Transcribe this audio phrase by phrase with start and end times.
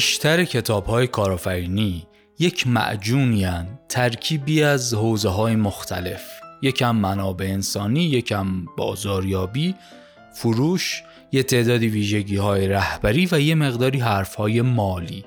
[0.00, 2.06] بیشتر کتاب های کارآفرینی
[2.38, 3.46] یک معجونی
[3.88, 6.22] ترکیبی از حوزه های مختلف.
[6.62, 9.74] یکم منابع انسانی یکم بازاریابی
[10.34, 11.02] فروش
[11.32, 15.24] یه تعدادی ویژگی های رهبری و یه مقداری حرف های مالی.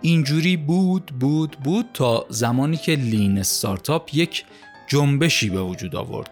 [0.00, 4.44] اینجوری بود بود بود تا زمانی که لین استارتاپ یک
[4.86, 6.30] جنبشی به وجود آورد.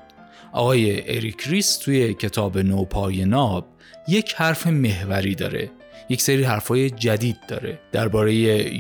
[0.53, 3.67] آقای اریک ریس توی کتاب نوپای ناب
[4.09, 5.78] یک حرف محوری داره.
[6.09, 7.81] یک سری حرفای جدید داره.
[7.93, 8.33] درباره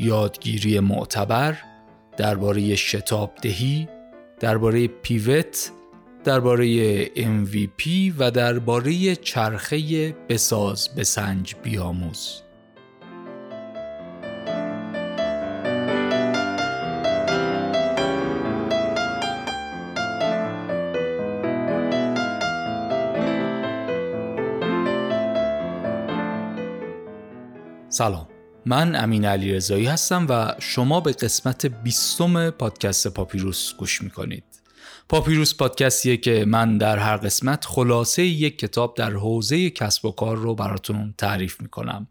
[0.04, 1.58] یادگیری معتبر
[2.16, 3.88] درباره شتاب دهی
[4.40, 5.70] درباره پیوت
[6.24, 12.42] درباره MVP و درباره چرخه بساز بسنج بیاموز.
[27.98, 28.28] سلام.
[28.66, 34.44] من امین علی رضایی هستم و شما به قسمت بیستم پادکست پاپیروس گوش می‌کنید.
[35.08, 40.36] پاپیروس پادکستیه که من در هر قسمت خلاصه یک کتاب در حوزه کسب و کار
[40.36, 42.08] رو براتون تعریف می‌کنم.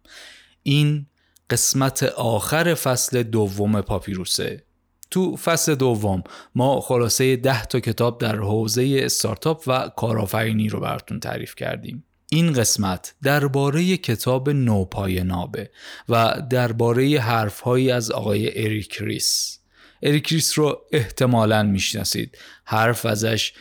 [0.64, 1.06] این
[1.50, 4.64] قسمت آخر فصل دوم پاپیروسه.
[5.12, 6.24] تو فصل دوم
[6.56, 12.04] ما خلاصه ده تا کتاب در حوزه استارتاپ و کارآفرینی رو براتون تعریف کردیم.
[12.30, 15.70] این قسمت درباره کتاب نوپای نابه
[16.10, 19.60] و درباره حرفهایی از آقای اریک ریس.
[20.04, 22.38] اریک ریس رو احتمالا می‌شناسید.
[22.66, 23.54] حرف ازش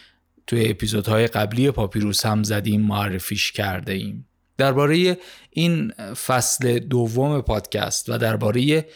[0.47, 4.27] توی اپیزودهای قبلی پاپیروس هم زدیم معرفیش کرده ایم
[4.58, 5.19] درباره
[5.51, 5.92] این
[6.27, 8.86] فصل دوم پادکست و درباره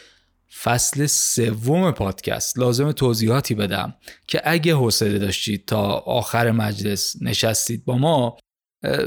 [0.62, 3.94] فصل سوم پادکست لازم توضیحاتی بدم
[4.26, 8.36] که اگه حوصله داشتید تا آخر مجلس نشستید با ما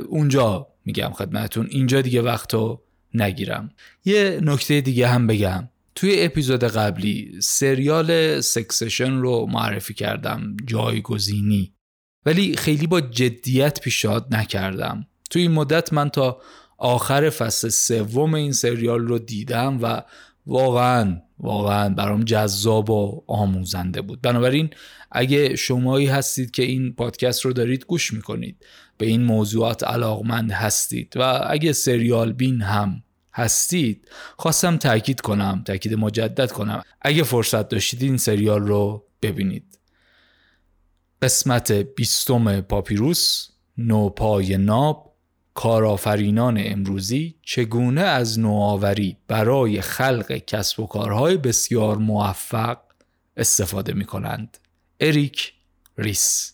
[0.07, 2.81] اونجا میگم خدمتون اینجا دیگه وقتو
[3.13, 3.71] نگیرم.
[4.05, 5.69] یه نکته دیگه هم بگم.
[5.95, 11.73] توی اپیزود قبلی سریال سکسشن رو معرفی کردم جایگزینی.
[12.25, 15.07] ولی خیلی با جدیت پیشاد نکردم.
[15.29, 16.41] توی این مدت من تا
[16.77, 20.01] آخر فصل سوم این سریال رو دیدم و
[20.45, 24.21] واقعا واقعا برام جذاب و آموزنده بود.
[24.21, 24.69] بنابراین
[25.11, 28.65] اگه شمایی هستید که این پادکست رو دارید گوش می‌کنید
[28.97, 35.93] به این موضوعات علاقمند هستید و اگه سریال بین هم هستید خواستم تاکید کنم تاکید
[35.93, 36.83] مجدد کنم.
[37.01, 39.79] اگه فرصت داشتید این سریال رو ببینید.
[41.21, 45.12] قسمت بیستم پاپیروس نوپای ناب
[45.53, 52.77] کارآفرینان امروزی چگونه از نوآوری برای خلق کسب و کارهای بسیار موفق
[53.37, 54.57] استفاده می کنند.
[54.99, 55.53] اریک
[55.97, 56.53] ریس.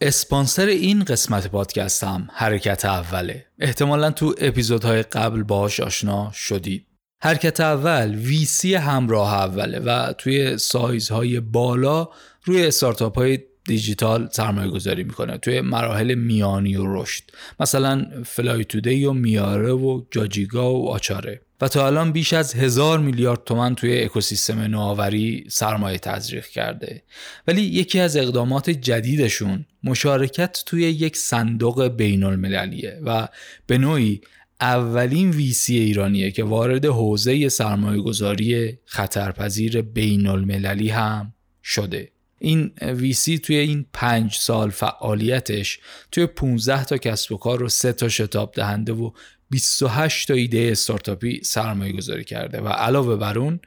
[0.00, 3.46] اسپانسر این قسمت پادکست هم حرکت اوله.
[3.58, 6.95] احتمالا تو اپیزودهای قبل باش آشنا شدید.
[7.20, 12.08] حرکت اول ویسی همراه اوله و توی سایزهای بالا
[12.44, 17.22] روی استارتاپ های دیجیتال سرمایه گذاری می‌کنه توی مراحل میانی و رشد.
[17.60, 21.40] مثلا فلای تودی و میاره و جاجیگا و آچاره.
[21.60, 27.02] و تا الان بیش از هزار میلیارد تومن توی اکوسیستم نوآوری سرمایه تزریق کرده.
[27.48, 33.28] ولی یکی از اقدامات جدیدشون مشارکت توی یک صندوق بین المللیه و
[33.66, 34.20] به نوعی
[34.60, 42.12] اولین ویسی ایرانیه که وارد حوزه سرمایه گذاری خطرپذیر بین المللی هم شده.
[42.38, 45.78] این ویسی توی این پنج سال فعالیتش
[46.12, 49.10] توی 15 تا کسب و کار و 3 تا شتاب دهنده و
[49.50, 53.60] 28 تا ایده استارتاپی سرمایه گذاری کرده و علاوه بر اون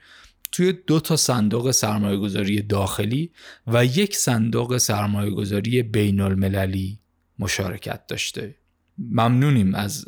[0.52, 3.32] توی دو تا صندوق سرمایه گذاری داخلی
[3.68, 7.00] و یک صندوق سرمایه گذاری بین المللی
[7.40, 8.56] مشارکت داشته.
[9.12, 10.06] ممنونیم از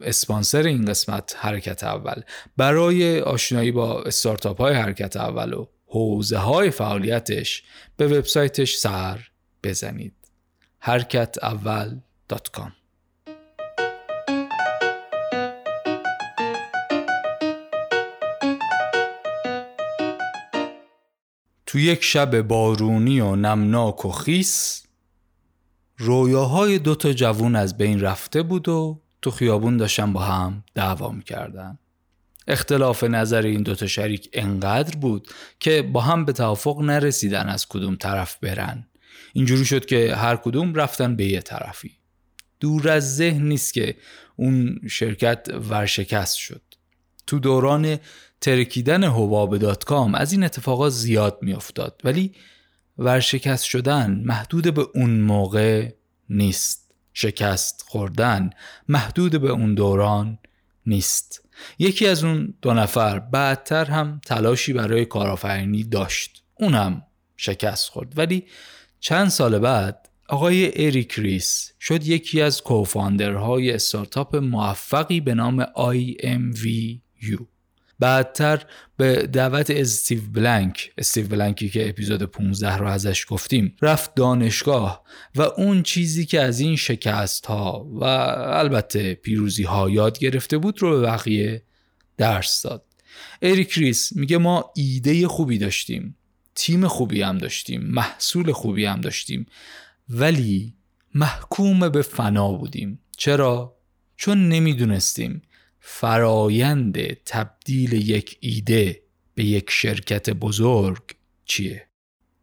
[0.00, 2.22] اسپانسر این قسمت حرکت اول.
[2.56, 7.62] برای آشنایی با استارتاپ های حرکت اول و حوزه های فعالیتش
[7.96, 9.28] به وبسایتش سر
[9.62, 10.14] بزنید.
[10.78, 12.00] حرکت اول
[21.66, 24.82] تو یک شب بارونی و نمناک و خیس
[26.02, 31.78] رویاهای دوتا جوون از بین رفته بود و تو خیابون داشتن با هم دعوا می‌کردن.
[32.48, 35.28] اختلاف نظر این دوتا شریک انقدر بود
[35.60, 38.86] که با هم به توافق نرسیدن از کدوم طرف برن.
[39.32, 41.90] اینجوری شد که هر کدوم رفتن به یه طرفی.
[42.60, 43.96] دور از ذهن نیست که
[44.36, 46.62] اون شرکت ورشکست شد.
[47.26, 47.98] تو دوران
[48.40, 52.00] ترکیدن حباب دات کام از این اتفاقات زیاد میافتاد.
[52.04, 52.32] ولی
[52.98, 55.88] ورشکست شدن محدود به اون موقع
[56.30, 56.94] نیست.
[57.14, 58.50] شکست خوردن
[58.88, 60.38] محدود به اون دوران
[60.86, 61.48] نیست.
[61.78, 66.42] یکی از اون دو نفر بعدتر هم تلاشی برای کارآفرینی داشت.
[66.54, 67.02] اون هم
[67.36, 68.18] شکست خورد.
[68.18, 68.44] ولی
[69.00, 75.64] چند سال بعد آقای اریک ریس شد یکی از co-founder های استارتاپ موفقی به نام
[75.64, 77.44] IMVU
[78.02, 78.62] بعدتر
[78.96, 85.04] به دعوت استیو بلنک استیو بلنکی که اپیزود 15 رو ازش گفتیم رفت دانشگاه
[85.34, 90.82] و اون چیزی که از این شکست ها و البته پیروزی ها یاد گرفته بود
[90.82, 91.62] رو به بقیه
[92.16, 92.84] درس داد.
[93.42, 96.16] اریک ریس میگه ما ایده خوبی داشتیم
[96.54, 99.46] تیم خوبی هم داشتیم محصول خوبی هم داشتیم
[100.08, 100.74] ولی
[101.14, 102.98] محکوم به فنا بودیم.
[103.16, 103.76] چرا؟
[104.16, 105.42] چون نمی‌دونستیم.
[105.84, 109.02] فرایند تبدیل یک ایده
[109.34, 111.02] به یک شرکت بزرگ
[111.44, 111.86] چیه؟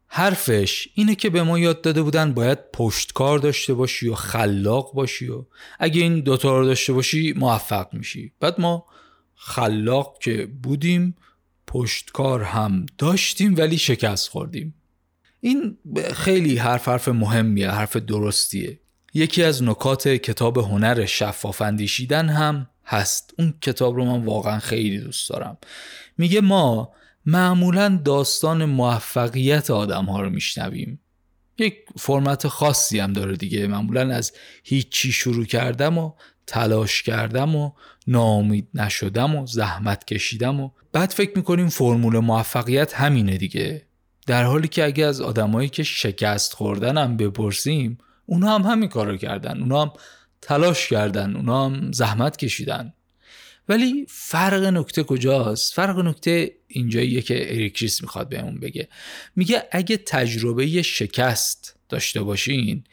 [0.08, 5.28] حرفش اینه که به ما یاد داده بودن باید پشتکار داشته باشی و خلاق باشی
[5.28, 5.46] و
[5.80, 8.32] اگه این دوتا رو داشته باشی موفق میشی.
[8.40, 8.86] بعد ما
[9.36, 11.16] خلاق که بودیم
[11.68, 14.74] پشتکار هم داشتیم ولی شکست خوردیم.
[15.42, 15.78] این
[16.14, 18.80] خیلی حرف حرف مهمیه حرف درستیه.
[19.14, 23.34] یکی از نکات کتاب هنر شفاف اندیشیدن هم هست.
[23.40, 25.58] اون کتاب رو من واقعا خیلی دوست دارم.
[26.18, 26.92] میگه ما
[27.26, 31.00] معمولا داستان موفقیت آدم ها رو میشنویم.
[31.58, 33.68] یک فرمت خاصی هم داره دیگه.
[33.68, 34.34] معمولا از
[34.64, 36.12] هیچی شروع کردم و
[36.48, 37.72] تلاش کردم و
[38.08, 43.86] ناامید نشدم و زحمت کشیدم و بعد فکر می‌کنیم فرمول موفقیت همینه دیگه.
[44.28, 49.18] در حالی که اگه از آدمایی که شکست خوردن هم بپرسیم اونا هم همین کارو
[49.18, 49.60] کردن.
[49.60, 49.92] اونا هم
[50.42, 52.94] تلاش کردن اونا هم زحمت کشیدن.
[53.70, 58.88] ولی فرق نکته کجاست؟ فرق نکته اینجاییه که اریک ریس می‌خواد بهمون بگه.
[59.36, 62.84] میگه اگه تجربه شکست داشته باشین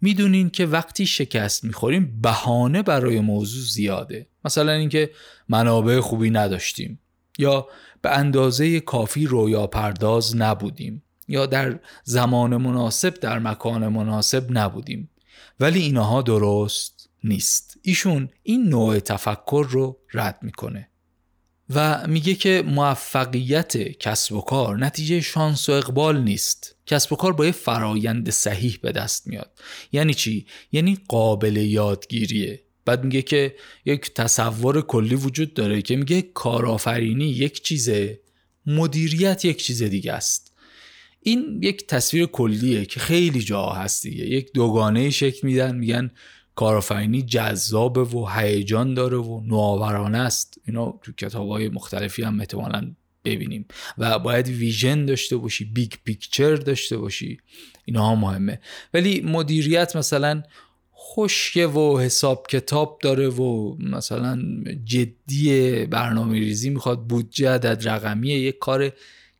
[0.00, 4.26] می‌دونین که وقتی شکست می‌خوریم بهانه برای موضوع زیاده.
[4.44, 5.10] مثلا اینکه
[5.48, 7.00] منابع خوبی نداشتیم
[7.38, 7.68] یا
[8.02, 15.10] به اندازه کافی رویا پرداز نبودیم یا در زمان مناسب در مکان مناسب نبودیم.
[15.60, 16.95] ولی اینها درست.
[17.26, 17.78] نیست.
[17.82, 20.88] ایشون این نوع تفکر رو رد می‌کنه
[21.70, 26.76] و میگه که موفقیت کسب و کار نتیجه شانس و اقبال نیست.
[26.86, 29.58] کسب و کار با یه فرایند صحیح به دست میاد.
[29.92, 32.62] یعنی چی؟ یعنی قابل یادگیریه.
[32.84, 38.20] بعد میگه که یک تصور کلی وجود داره که میگه کارآفرینی یک چیزه
[38.66, 40.52] مدیریت یک چیز دیگه است.
[41.20, 44.26] این یک تصویر کلیه که خیلی جا هست دیگه.
[44.26, 46.10] یک دوگانه شکل میدن میگن
[46.56, 50.60] کارآفرینی جذابه و هیجان داره و نوآورانه است.
[50.66, 52.92] اینا تو کتاب های مختلفی هم احتمالا
[53.24, 53.66] ببینیم.
[53.98, 57.38] و باید vision داشته باشی big picture داشته باشی.
[57.84, 58.60] اینا مهمه.
[58.94, 60.42] ولی مدیریت مثلا
[60.98, 64.42] خشکه و حساب کتاب داره و مثلا
[64.84, 67.06] جدی برنامه ریزی می‌خواد.
[67.06, 68.38] بودجه عدد رقمیه.
[68.38, 68.92] یک کار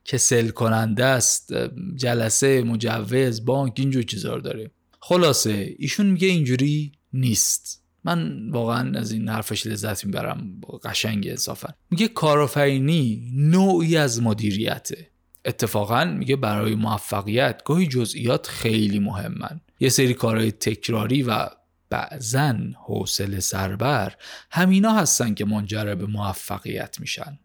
[0.04, 1.54] کسل کننده است.
[1.96, 4.70] جلسه مجوز بانک اینجور چیزا داره.
[5.00, 7.82] خلاصه ایشون میگه اینجوری نیست.
[8.04, 10.60] من واقعا از این حرفش لذت می‌برم.
[10.84, 11.68] قشنگ انصافا.
[11.90, 15.10] میگه کارآفرینی نوعی از مدیریته.
[15.44, 19.60] اتفاقا میگه برای موفقیت گاهی جزئیات خیلی مهمن.
[19.80, 21.48] یه سری کارهای تکراری و
[21.90, 22.56] بعضا
[22.86, 24.14] حوصله سربر
[24.50, 27.38] همینا هستن که منجر به موفقیت میشن.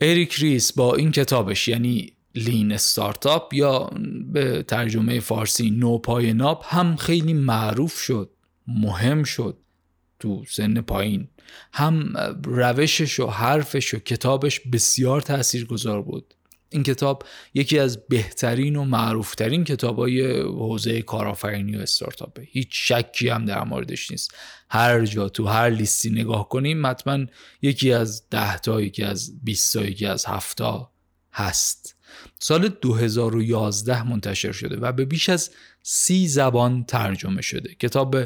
[0.00, 3.90] اریک ریس با این کتابش یعنی لین استارتاپ یا
[4.32, 8.30] به ترجمه فارسی نو پای ناب هم خیلی معروف شد.
[8.68, 9.58] مهم شد
[10.18, 11.28] تو سن پایین.
[11.72, 12.12] هم
[12.44, 16.34] روشش و حرفش و کتابش بسیار تاثیرگذار بود.
[16.70, 17.22] این کتاب
[17.54, 22.42] یکی از بهترین و معروفترین کتاب های حوزه کارآفرینی و استارتاپه.
[22.50, 24.34] هیچ شکی هم در موردش نیست.
[24.70, 27.26] هر جا تو هر لیستی نگاه کنیم حتما
[27.62, 30.90] یکی از ده تا یکی از 20 تا یکی از هفتا
[31.32, 31.96] هست.
[32.38, 35.50] سال 2011 منتشر شده و به بیش از
[35.82, 37.74] سی زبان ترجمه شده.
[37.74, 38.16] کتاب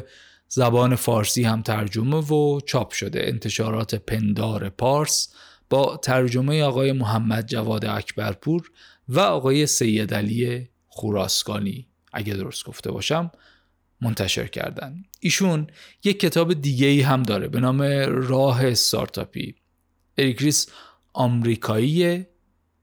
[0.53, 3.27] زبان فارسی هم ترجمه و چاپ شده.
[3.27, 5.33] انتشارات پندار پارس
[5.69, 8.71] با ترجمه آقای محمد جواد اکبرپور
[9.07, 13.31] و آقای سید علی خوراسکانی اگه درست گفته باشم
[14.01, 15.03] منتشر کردن.
[15.19, 15.67] ایشون
[16.03, 19.55] یک کتاب دیگه ای هم داره به نام راه استارتاپی
[20.17, 20.67] اریک ریس
[21.13, 22.29] آمریکاییه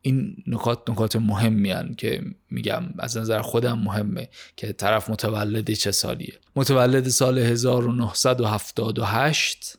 [0.09, 5.91] این نکات نکات مهمی هن که میگم از نظر خودم مهمه که طرف متولد چه
[5.91, 6.35] سالیه.
[6.57, 9.79] متولد سال 1978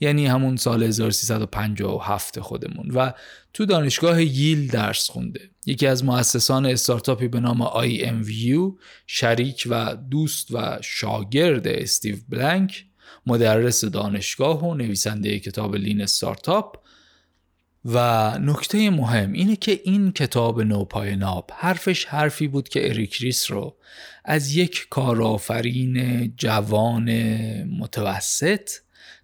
[0.00, 2.90] یعنی همون سال 1357 خودمون.
[2.90, 3.12] و
[3.52, 5.50] تو دانشگاه ییل درس خونده.
[5.66, 12.84] یکی از مؤسسان استارتاپی به نام IMVU شریک و دوست و شاگرد استیو بلنک
[13.26, 16.76] مدرس دانشگاه و نویسنده کتاب Lean Startup.
[17.84, 17.98] و
[18.38, 23.76] نکته مهم اینه که این کتاب نوپای ناب حرفش حرفی بود که اریک ریس رو
[24.24, 27.10] از یک کارآفرین جوان
[27.62, 28.70] متوسط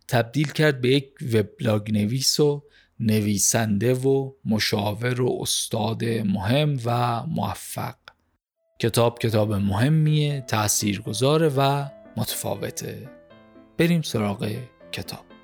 [0.09, 2.63] تبدیل کرد به یک وبلاگ نویس و
[3.01, 7.95] نویسنده و مشاور و استاد مهم و موفق.
[8.79, 11.87] کتاب کتاب مهمیه تاثیرگذاره و
[12.17, 13.11] متفاوته.
[13.79, 14.53] بریم سراغ
[14.93, 15.36] کتاب.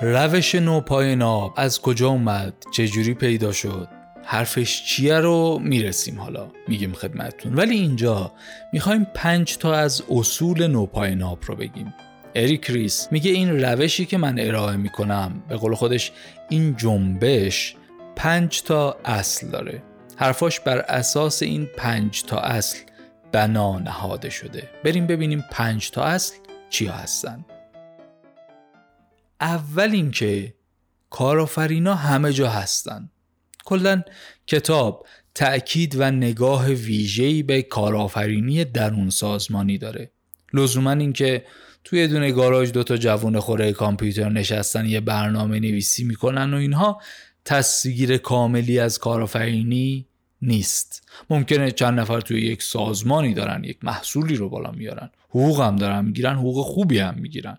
[0.00, 3.88] روش نوپای ناب از کجا اومد؟ چجوری پیدا شد؟
[4.24, 7.54] حرفش چیه رو می‌رسیم حالا میگیم خدمتتون.
[7.54, 8.32] ولی اینجا
[8.72, 11.94] می‌خوایم پنج تا از اصول نوپای ناب رو بگیم.
[12.34, 16.12] اریک ریس میگه این روشی که من ارائه می‌کنم به قول خودش
[16.48, 17.76] این جنبش
[18.16, 19.82] پنج تا اصل داره.
[20.16, 22.78] حرفاش بر اساس این پنج تا اصل
[23.32, 24.62] بنا نهاده شده.
[24.84, 26.34] بریم ببینیم پنج تا اصل
[26.70, 27.44] چیا هستن.
[29.40, 30.54] اول اینکه
[31.10, 33.10] کارآفرینا همه جا هستن.
[33.64, 34.02] کلا
[34.46, 40.10] کتاب تأکید و نگاه ویژه‌ای به کارآفرینی درون سازمانی داره.
[40.52, 41.44] لزوما اینکه
[41.84, 47.02] توی دونه گاراژ دوتا جوون خوره کامپیوتر نشستن یه برنامه نویسی می‌کنن و اینها
[47.44, 50.06] تصویر کاملی از کارآفرینی
[50.42, 51.08] نیست.
[51.30, 55.10] ممکنه چند نفر توی یک سازمانی دارن یک محصولی رو بالا میارن.
[55.28, 57.58] حقوق هم دارن می‌گیرن حقوق خوبی هم می‌گیرن.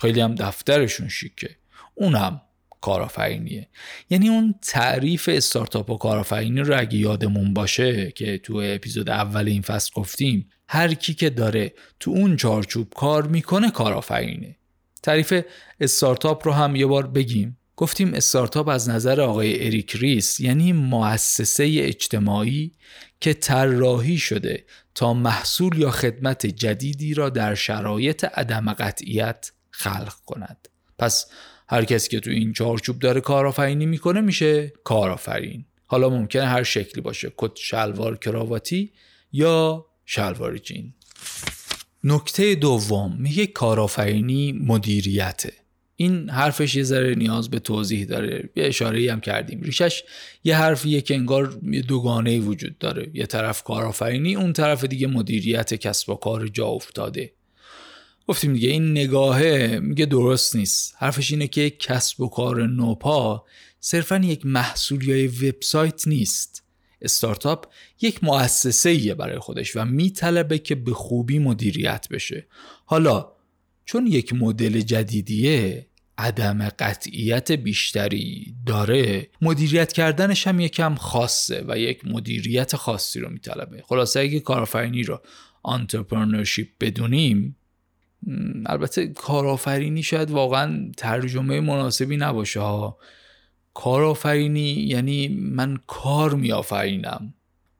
[0.00, 1.56] خیلی هم دفترشون شیکه.
[1.94, 2.40] اونم
[2.80, 3.68] کارآفرینیه.
[4.10, 9.62] یعنی اون تعریف استارتاپ و کارآفرینی رو اگه یادمون باشه که تو اپیزود اول این
[9.62, 14.56] فصل گفتیم هر کی که داره تو اون چارچوب کار می‌کنه کارآفرینه.
[15.02, 15.42] تعریف
[15.80, 17.58] استارتاپ رو هم یه بار بگیم.
[17.76, 22.72] گفتیم استارتاپ از نظر آقای اریک ریس یعنی مؤسسه اجتماعی
[23.20, 24.64] که طراحی شده
[24.94, 30.68] تا محصول یا خدمت جدیدی را در شرایط عدم قطعیت خلق کند.
[30.98, 31.26] پس
[31.68, 35.64] هر کسی که تو این چارچوب داره کارآفرینی می‌کنه میشه کارآفرین.
[35.86, 38.92] حالا ممکنه هر شکلی باشه کت شلوار کراواتی
[39.32, 40.94] یا شلوار جین.
[42.04, 45.52] نکته دوم میگه کارآفرینی مدیریته.
[45.96, 48.50] این حرفش یه ذره نیاز به توضیح داره.
[48.56, 49.60] یه اشاره هم کردیم.
[49.60, 50.02] ریشش
[50.44, 51.46] یه حرفیه که انگار
[51.88, 53.10] دوگانه وجود داره.
[53.14, 57.32] یه طرف کارآفرینی اون طرف دیگه مدیریت کسب و کار جا افتاده.
[58.28, 60.94] گفتیم دیگه این نگاهه میگه درست نیست.
[60.98, 63.44] حرفش اینه که کسب و کار نوپا
[63.80, 66.62] صرفا یک محصول یا وبسایت نیست.
[67.02, 67.66] استارتاپ
[68.00, 72.46] یک مؤسسه برای خودش و میطلبه که به خوبی مدیریت بشه.
[72.84, 73.32] حالا
[73.84, 75.86] چون یک مدل جدیدیه
[76.18, 83.82] عدم قطعیت بیشتری داره مدیریت کردنش هم یکم خاصه و یک مدیریت خاصی رو میطلبه.
[83.86, 85.20] خلاصه اگه کارآفرینی رو
[85.64, 87.56] entrepreneurship بدونیم
[88.66, 92.98] البته کارآفرینی شاید واقعا ترجمه مناسبی نباشه ها
[93.74, 97.34] کارآفرینی یعنی من کار میآفرینم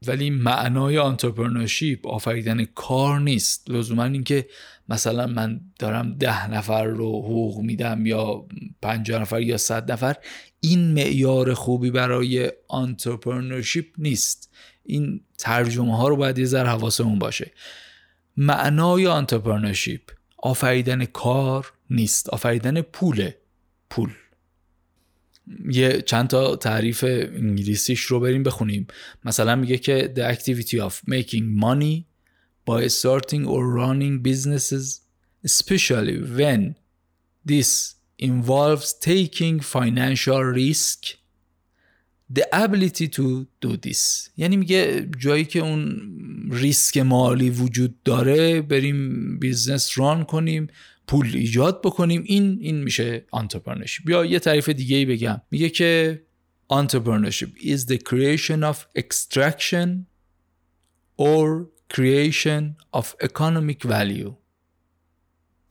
[0.07, 3.71] ولی معنای entrepreneurship آفریدن کار نیست.
[3.71, 4.47] لزوما اینکه
[4.89, 8.47] مثلا من دارم ده نفر رو حقوق میدم یا
[8.83, 10.17] پنجاه نفر یا صد نفر
[10.61, 14.51] این معیار خوبی برای entrepreneurship نیست.
[14.83, 17.51] این ترجمه ها رو باید یه ذره حواسمون باشه.
[18.37, 23.31] معنای entrepreneurship آفریدن کار نیست آفریدن پول
[23.91, 24.11] پول
[25.71, 28.87] یه چند تا تعریف انگلیسیش رو بریم بخونیم
[29.25, 32.05] مثلا میگه که the activity of making money
[32.69, 35.01] by starting or running businesses
[35.45, 36.75] especially when
[37.47, 41.01] this involves taking financial risk
[42.33, 44.31] the ability to do this.
[44.37, 46.11] یعنی میگه جایی که اون
[46.51, 50.67] ریسک مالی وجود داره بریم business run کنیم
[51.07, 55.41] پول ایجاد بکنیم این این میشه انترپرنشیب بیا یه تعریف دیگه ای بگم.
[55.51, 56.23] میگه که
[56.71, 59.89] انترپرنشیب is the creation of extraction
[61.19, 64.33] or creation of economic value.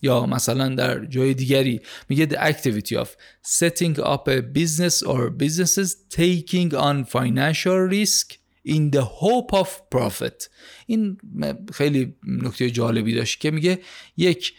[0.06, 3.08] یا مثلا در جای دیگری میگه the activity of
[3.44, 8.34] setting up a business or businesses taking on financial risk
[8.66, 10.50] in the hope of profit.
[10.86, 11.18] این
[11.74, 13.80] خیلی نکته جالبی داشت که میگه
[14.18, 14.54] یک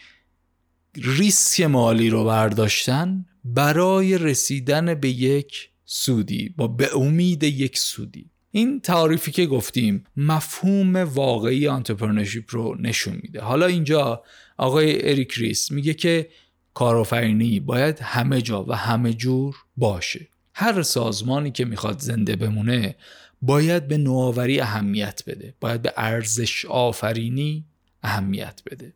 [0.97, 8.31] ریسک مالی رو برداشتن برای رسیدن به یک سودی با به امید یک سودی.
[8.51, 13.41] این تعریفی که گفتیم مفهوم واقعی entrepreneurship رو نشون میده.
[13.41, 14.23] حالا اینجا
[14.57, 16.29] آقای اریک ریس میگه که
[16.75, 20.29] کارآفرینی باید همه جا و همه جور باشه.
[20.55, 22.95] هر سازمانی که می‌خواد زنده بمونه
[23.43, 25.55] باید به نوآوری اهمیت بده.
[25.61, 27.65] باید به ارزش آفرینی
[28.03, 28.93] اهمیت بده.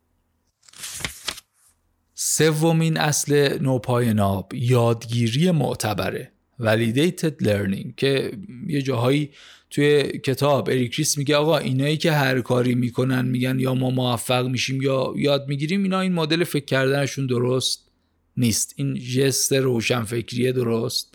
[2.14, 6.32] سومین اصل نوپای ناب یادگیری معتبره.
[6.60, 8.32] Validated learning که
[8.66, 9.30] یه جاهایی
[9.70, 14.82] توی کتاب اریکریس میگه آقا اینایی که هر کاری می‌کنن میگن یا ما موفق میشیم
[14.82, 17.90] یا یاد می‌گیریم اینا این مدل فکر کردنشون درست
[18.36, 18.74] نیست.
[18.76, 21.14] این جست روشنفکریه درست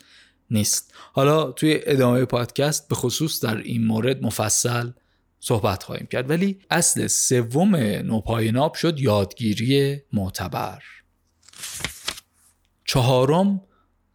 [0.51, 0.93] نیست.
[1.13, 4.91] حالا توی ادامه پادکست به خصوص در این مورد مفصل
[5.39, 6.29] صحبت خواهیم کرد.
[6.29, 10.81] ولی اصل سوم نوپای ناب شد یادگیری معتبر.
[12.85, 13.61] چهارم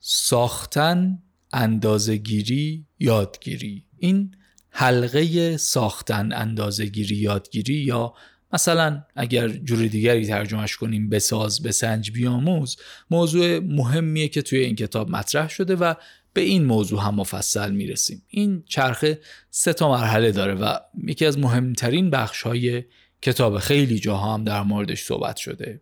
[0.01, 3.85] ساختن اندازگیری یادگیری.
[4.01, 4.35] این
[4.71, 8.15] حلقه ساختن اندازگیری یادگیری یا
[8.53, 12.77] مثلا اگر جور دیگری ترجمهش کنیم بساز بسنج بیاموز
[13.11, 15.95] موضوع مهمیه که توی این کتاب مطرح شده و
[16.33, 18.23] به این موضوع هم مفصل می‌رسیم.
[18.29, 22.85] این چرخه سه تا مرحله داره و یکی از مهمترین بخش های
[23.23, 25.81] کتاب خیلی جاها هم در موردش صحبت شده.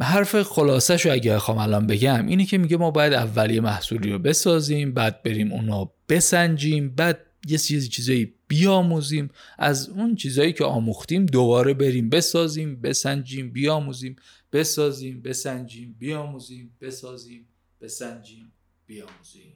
[0.00, 4.18] حرف خلاصش رو اگه بخوام الان بگم اینه که میگه ما باید اولیه محصولی رو
[4.18, 9.30] بسازیم بعد بریم اونا بسنجیم بعد یه چیزی چیزایی بیاموزیم.
[9.58, 14.16] از اون چیزایی که آموختیم دوباره بریم بسازیم بسنجیم بیاموزیم
[14.52, 17.46] بسازیم بسنجیم بیاموزیم بسازیم
[17.80, 18.52] بسنجیم
[18.86, 19.52] بیاموزیم.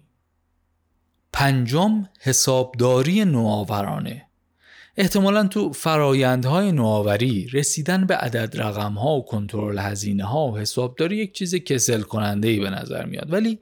[1.32, 4.26] پنجم حسابداری نوآورانه.
[4.96, 11.16] احتمالا تو فرایندهای نوآوری رسیدن به عدد رقم ها و کنترل هزینه ها و حسابداری
[11.16, 13.32] یک چیز کسل کننده ای به نظر میاد.
[13.32, 13.58] ولی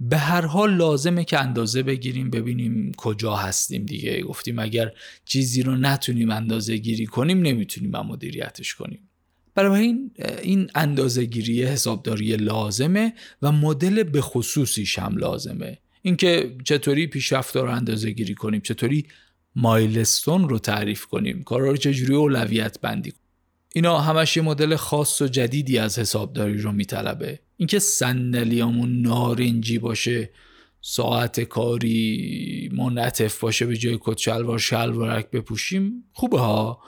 [0.00, 4.22] به هر حال لازمه که اندازه بگیریم ببینیم کجا هستیم دیگه.
[4.22, 4.92] گفتیم اگر
[5.24, 9.08] چیزی رو نتونیم اندازه گیری کنیم نمی‌تونیم مدیریتش کنیم.
[9.54, 10.10] برای این
[10.42, 15.78] این اندازه گیری حسابداری لازمه و مدل به خصوصیش هم لازمه.
[16.02, 19.06] اینکه چطوری پیشرفت رو اندازه گیری کنیم چطوری
[19.58, 21.42] مایلستون رو تعریف کنیم.
[21.42, 23.22] کارا رو چجوری اولویت بندی کنیم؟
[23.74, 27.38] اینا همش یه مدل خاص و جدیدی از حسابداری رو میطلبه.
[27.56, 30.30] اینکه صندلیامون نارنجی باشه
[30.80, 36.82] ساعت کاری منعطف باشه به جای کت شلوار شلوارک بپوشیم خوبه ها.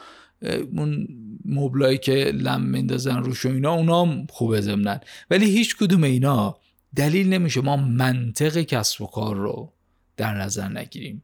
[0.76, 1.08] اون
[1.44, 6.56] مبلایی که لم مندازن روش و اینا اونا خوبه زمنن ولی هیچ کدوم اینا
[6.96, 9.72] دلیل نمیشه ما منطق کسب و کار رو
[10.16, 11.22] در نظر نگیریم.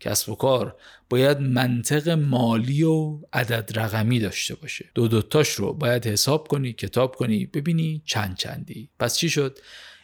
[0.00, 0.76] کسب و کار
[1.10, 4.90] باید منطق مالی و عدد رقمی داشته باشه.
[4.94, 8.90] دو دوتاش رو باید حساب کنی کتاب کنی ببینی چند چندی.
[8.98, 9.58] پس چی شد؟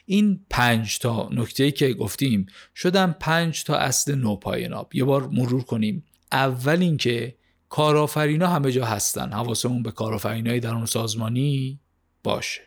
[0.06, 6.04] این پنج تا نکته که گفتیم شدن پنج تا اصل نوپایناب یه بار مرور کنیم.
[6.32, 7.34] اول اینکه
[7.68, 9.32] کارآفرینا همه جا هستن.
[9.32, 11.80] حواسمون به کارآفرینای در اون سازمانی
[12.22, 12.60] باشه.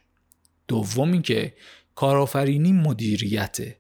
[0.68, 1.54] دوم اینکه
[1.96, 3.78] کارآفرینی مدیریته.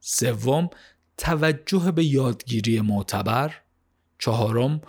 [0.00, 0.70] سوم
[1.18, 3.54] توجه به یادگیری معتبر
[4.18, 4.80] چهارم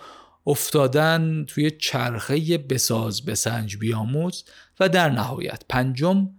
[0.46, 4.44] افتادن توی چرخه بساز بسنج بیاموز
[4.80, 6.30] و در نهایت پنجم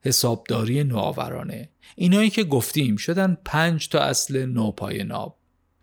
[0.00, 1.68] حسابداری نوآورانه.
[1.96, 5.38] اینایی که گفتیم شدن پنج تا اصل نوپای ناب.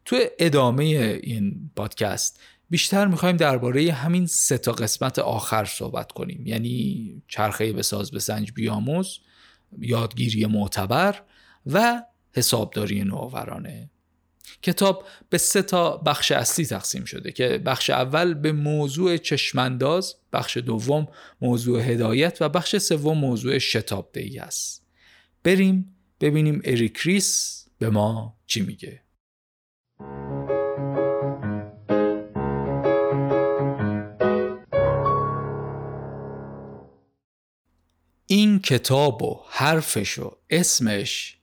[0.05, 0.83] تو ادامه
[1.23, 6.47] این پادکست بیشتر می‌خوایم درباره همین سه تا قسمت آخر صحبت کنیم.
[6.47, 9.19] یعنی چرخه بساز بسنج بیاموز
[9.79, 11.15] یادگیری معتبر
[11.65, 12.01] و
[12.33, 13.89] حسابداری نوآورانه.
[14.61, 20.57] کتاب به سه تا بخش اصلی تقسیم شده که بخش اول به موضوع چشمانداز بخش
[20.57, 21.07] دوم
[21.41, 24.85] موضوع هدایت و بخش سوم موضوع شتاب دهی است.
[25.43, 29.01] بریم ببینیم اریکریس به ما چی میگه.
[38.27, 41.40] این کتاب و حرفش و اسمش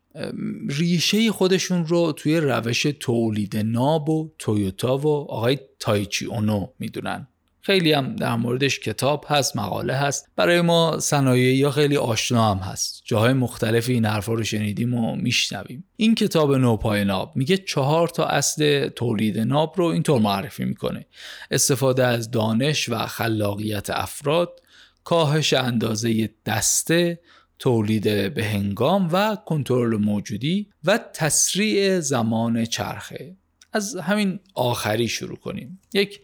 [0.69, 7.29] ریشه خودشون رو توی روش تولید ناب و تویوتا و آقای تایچی اونو می‌دونن.
[7.61, 10.29] خیلی هم در موردش کتاب هست مقاله هست.
[10.37, 13.03] برای ما صنایعی یا خیلی آشنا هم هست.
[13.05, 15.85] جاهای مختلفی این حرفا رو شنیدیم و میشنویم.
[15.97, 21.07] این کتاب نوپای ناب میگه چهار تا اصل تولید ناب رو اینطور معرفی می‌کنه.
[21.51, 24.61] استفاده از دانش و خلاقیت افراد
[25.05, 27.21] کاهش اندازه دسته
[27.59, 33.37] تولید به هنگام و کنترل موجودی و تسریع زمان چرخه.
[33.73, 35.81] از همین آخری شروع کنیم.
[35.95, 36.21] یک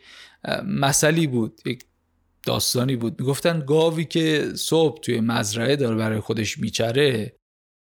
[0.66, 1.84] مسئله بود یک
[2.46, 3.20] داستانی بود.
[3.20, 7.36] می‌گفتن گاوی که صبح توی مزرعه داره برای خودش میچره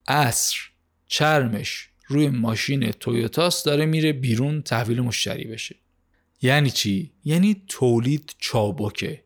[0.08, 0.56] عصر
[1.08, 5.75] چرمش روی ماشین تویوتاس داره میره بیرون تحویل مشتری بشه.
[6.41, 9.23] یعنی چی؟ یعنی تولید چابکه.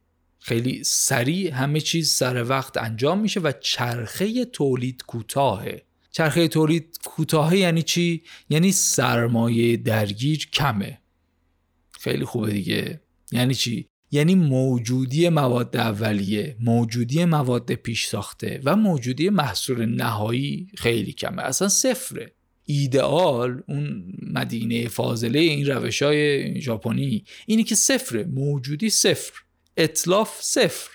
[0.48, 5.82] خیلی سریع همه چیز سر وقت انجام میشه و چرخه تولید کوتاهه.
[6.12, 11.02] چرخه تولید کوتاه یعنی چی؟ یعنی سرمایه درگیر کمه.
[12.00, 13.02] خیلی خوبه دیگه.
[13.32, 21.14] یعنی چی؟ یعنی موجودی مواد اولیه موجودی مواد پیش ساخته و موجودی محصول نهایی خیلی
[21.14, 21.42] کمه.
[21.42, 22.32] اصلا صفره.
[22.66, 28.24] ایدئال اون مدینه فاضله این روش های ژاپنی اینی که صفره.
[28.24, 29.47] موجودی صفر.
[29.78, 30.90] اطلاف صفر.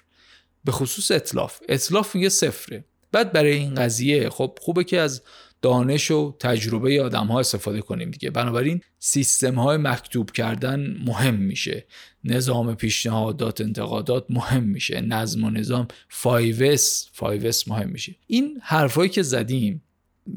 [0.65, 1.61] به خصوص اطلاف.
[1.69, 2.85] اطلاف میگه صفره.
[3.13, 5.23] بعد برای این قضیه خب خوبه که از
[5.63, 8.31] دانش و تجربه آدم ها استفاده کنیم دیگه.
[8.31, 11.87] بنابراین سیستم های مکتوب کردن مهم میشه.
[12.25, 15.01] نظام پیشنهادات انتقادات مهم میشه.
[15.01, 15.89] نظم و نظام
[16.23, 16.83] 5S
[17.19, 18.15] 5S مهم میشه.
[18.27, 19.83] این حرفایی که زدیم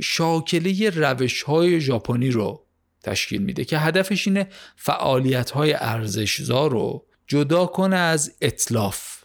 [0.02, 2.66] شاکله روش های ژاپنی رو
[3.04, 9.24] تشکیل میده که هدفش اینه فعالیت های ارزشزا رو جدا کنه از اطلاف.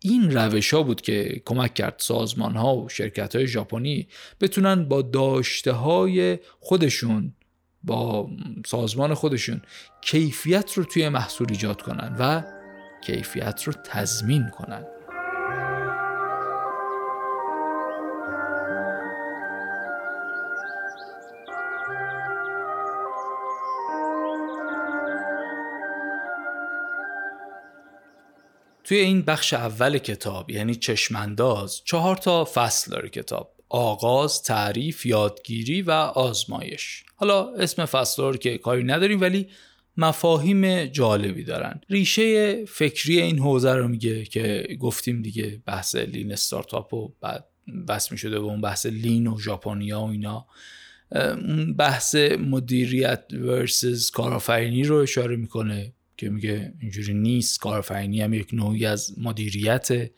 [0.00, 4.08] این روش ها بود که کمک کرد سازمان ها و شرکت های ژاپنی
[4.40, 7.32] بتونن با داشته های خودشون
[7.82, 8.30] با
[8.66, 9.62] سازمان خودشون
[10.00, 12.42] کیفیت رو توی محصول ایجاد کنن و
[13.06, 14.84] کیفیت رو تضمین کنن.
[28.86, 33.52] توی این بخش اول کتاب یعنی چشمانداز چهار تا فصل داره کتاب.
[33.68, 37.04] آغاز، تعریف، یادگیری و آزمایش.
[37.16, 39.48] حالا اسم فصل رو که کاری نداریم ولی
[39.96, 41.80] مفاهیم جالبی دارن.
[41.90, 47.44] ریشه فکری این حوزه رو میگه که گفتیم دیگه بحث لین استارتاپ و بعد
[47.88, 50.46] بس می شده به اون بحث لین و ژاپنیا و اینا.
[51.78, 55.92] بحث مدیریت ورسز کارآفرینی رو اشاره می‌کنه.
[56.16, 60.10] که میگه اینجوری نیست کارآفرینی هم یک نوعی از مدیریت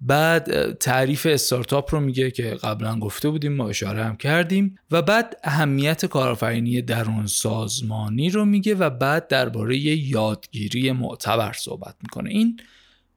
[0.00, 4.78] بعد تعریف استارتاپ رو میگه که قبلا گفته بودیم ما اشاره هم کردیم.
[4.90, 12.30] و بعد اهمیت کارآفرینی درون سازمانی رو میگه و بعد درباره یادگیری معتبر صحبت می‌کنه.
[12.30, 12.60] این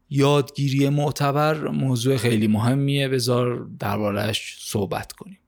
[0.10, 3.08] یادگیری معتبر موضوع خیلی مهمیه.
[3.08, 5.40] بذار دربارهش صحبت کنیم.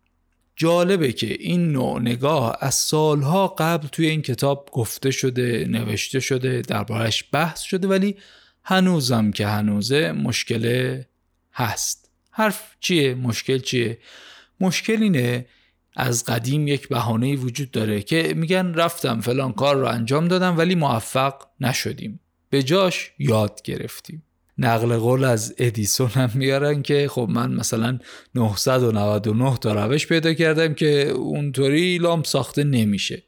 [0.58, 6.62] جالبه که این نوع نگاه از سالها قبل توی این کتاب گفته شده نوشته شده
[6.62, 8.16] دربارهش بحث شده ولی
[8.64, 10.98] هنوزم که هنوزه مشکل
[11.54, 12.10] هست.
[12.32, 13.98] حرف چیه؟ مشکل چیه؟
[14.60, 15.46] مشکل اینه
[15.96, 20.76] از قدیم یک بهانه وجود داره که میگن رفتم فلان کار رو انجام دادم ولی
[20.76, 22.20] موفق نشدیم.
[22.50, 24.24] به جاش یاد گرفتیم.
[24.58, 28.00] نقل قول از ادیسون هم میارن که خب من مثلا
[28.36, 33.24] 999 تا روش پیدا کردم که اونطوری لامپ ساخته نمیشه.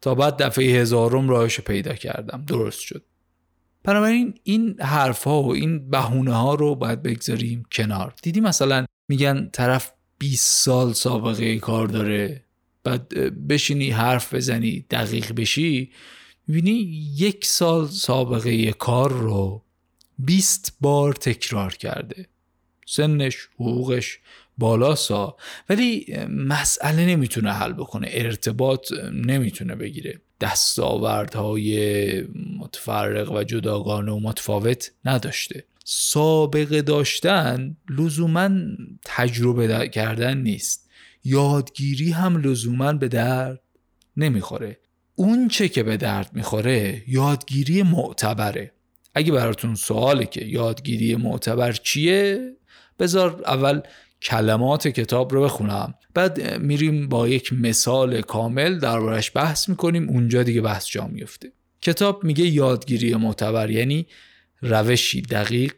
[0.00, 2.44] تا بعد دفعه هزارم راهش پیدا کردم.
[2.46, 3.04] درست شد.
[3.84, 8.14] بنابراین این حرف ها و این بهونه ها رو باید بگذاریم کنار.
[8.22, 12.44] دیدی مثلا میگن طرف 20 سال سابقه کار داره.
[12.84, 13.08] بعد
[13.48, 15.92] بشینی حرف بزنی دقیق بشی
[16.48, 16.72] می‌بینی
[17.16, 19.64] یک سال سابقه کار رو
[20.18, 22.26] 20 بار تکرار کرده.
[22.86, 24.18] سنش حقوقش
[24.58, 25.36] بالاسا
[25.68, 30.20] ولی مسئله نمی‌تونه حل بکنه ارتباط نمی‌تونه بگیره.
[30.40, 32.22] دستاوردهای
[32.58, 35.64] متفرق و جداگانه و متفاوت نداشته.
[35.84, 38.50] سابقه داشتن لزوما
[39.04, 40.88] تجربه کردن نیست.
[41.24, 43.60] یادگیری هم لزوما به درد
[44.16, 44.78] نمی‌خوره.
[45.14, 48.72] اون چه که به درد می‌خوره یادگیری معتبره.
[49.14, 52.52] اگه براتون سواله که یادگیری معتبر چیه
[52.98, 53.80] بذار اول
[54.22, 55.94] کلمات کتاب رو بخونم.
[56.14, 62.24] بعد میریم با یک مثال کامل دربارش بحث می‌کنیم اونجا دیگه بحث جا میفته کتاب
[62.24, 64.06] میگه یادگیری معتبر یعنی
[64.62, 65.74] روشی دقیق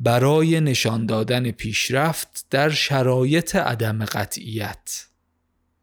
[0.00, 5.05] برای نشان دادن پیشرفت در شرایط عدم قطعیت.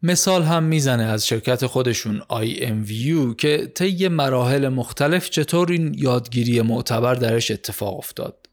[0.06, 7.14] مثال هم می‌زنه از شرکت خودشون IMVU که طی مراحل مختلف چطور این یادگیری معتبر
[7.14, 8.48] درش اتفاق افتاد.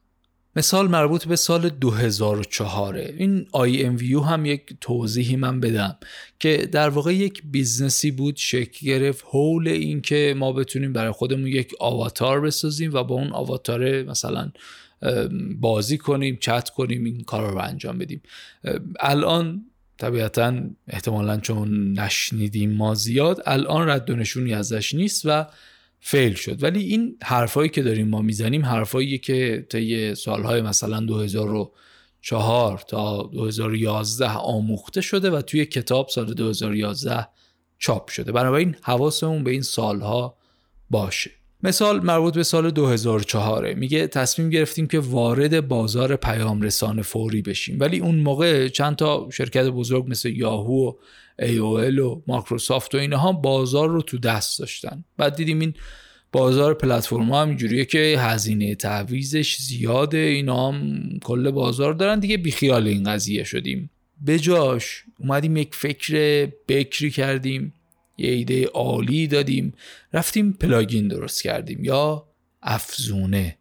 [0.56, 5.98] مثال مربوط به سال 2004 این IMVU هم یک توضیحی من بدم
[6.40, 11.12] که در واقع یک business ی بود شکل گرفت حول این که ما بتونیم برای
[11.12, 14.52] خودمون یک avatar بسازیم و با اون avatar مثلا
[15.60, 18.22] بازی کنیم چت کنیم این کار رو انجام بدیم.
[19.00, 19.66] الان
[20.02, 25.46] طبیعتا احتمالا چون نشنیدیم ما زیاد الان رد و نشونی ازش نیست و
[26.00, 26.64] فیل شد.
[26.64, 31.72] ولی این حرفایی که داریم ما می‌زنیم حرفایی که طی سالهای مثلا 2000
[32.22, 37.28] 2004 تا 2011 آموخته شده و توی کتاب سال 2011
[37.78, 38.32] چاپ شده.
[38.32, 40.38] بنابراین حواسمون به این سالها
[40.90, 41.32] باشه.
[41.64, 47.80] مثال مربوط به سال 2004 میگه تصمیم گرفتیم که وارد بازار پیام رسان فوری بشیم.
[47.80, 50.94] ولی اون موقع چند تا شرکت بزرگ مثل یاهو و
[51.42, 55.04] AOL و مایکروسافت و اینها بازار رو تو دست داشتن.
[55.18, 55.74] بعد دیدیم این
[56.32, 62.88] بازار پلتفرم هم اینجوریه که هزینه تعویزش زیاده اینا هم کل بازار دارن دیگه بیخیال
[62.88, 63.90] این قضیه شدیم.
[64.28, 67.74] بجاش اومدیم یک فکر بکری کردیم.
[68.22, 69.74] یه ایده عالی دادیم.
[70.14, 72.28] رفتیم پلاگین درست کردیم یا
[72.62, 73.58] افزونه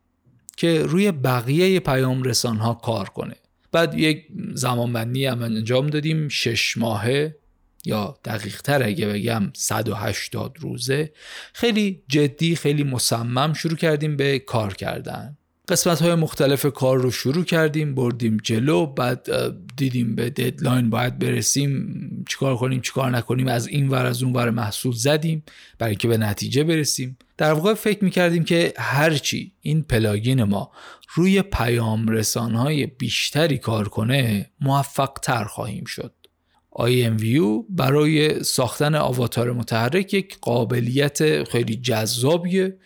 [0.57, 3.37] که روی بقیه پیام رسان ها کار کنه.
[3.73, 6.29] بعد یک زمانبندی هم انجام دادیم.
[6.29, 7.37] شش ماهه
[7.85, 11.13] یا دقیق تر اگه بگم 180 روزه.
[11.53, 15.37] خیلی جدی خیلی مصمم شروع کردیم به کار کردن.
[15.71, 19.29] قسمت های مختلف کار رو شروع کردیم بردیم جلو بعد
[19.77, 24.51] دیدیم به deadline باید برسیم چیکار کنیم چیکار نکنیم از این ور از اون ور
[24.51, 25.43] محصول زدیم
[25.79, 27.19] برای اینکه به نتیجه برسیم.
[27.37, 30.71] در واقع فکر می‌کردیم که هرچی این plugin ما
[31.15, 36.13] روی پیام رسان های بیشتری کار کنه موفق تر خواهیم شد.
[36.73, 42.77] IMVU برای ساختن avatar متحرک یک قابلیت خیلی جذابیه.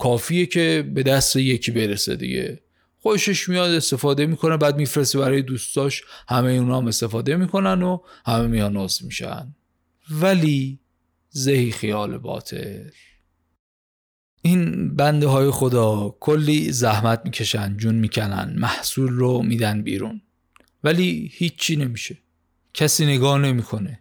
[0.00, 2.60] کافیه که به دست یکی برسه دیگه.
[3.02, 6.02] خوشش میاد استفاده می‌کنه بعد میفرسته برای دوستاش.
[6.28, 9.54] همه اونا هم استفاده می‌کنن و همه میان ناز میشن.
[10.10, 10.78] ولی
[11.30, 12.84] زهی خیال باطل.
[14.42, 20.22] این بنده های خدا کلی زحمت می‌کشن جون می‌کنن محصول رو میدن بیرون.
[20.84, 22.18] ولی هیچی نمیشه.
[22.74, 24.00] کسی نگاه نمی‌کنه.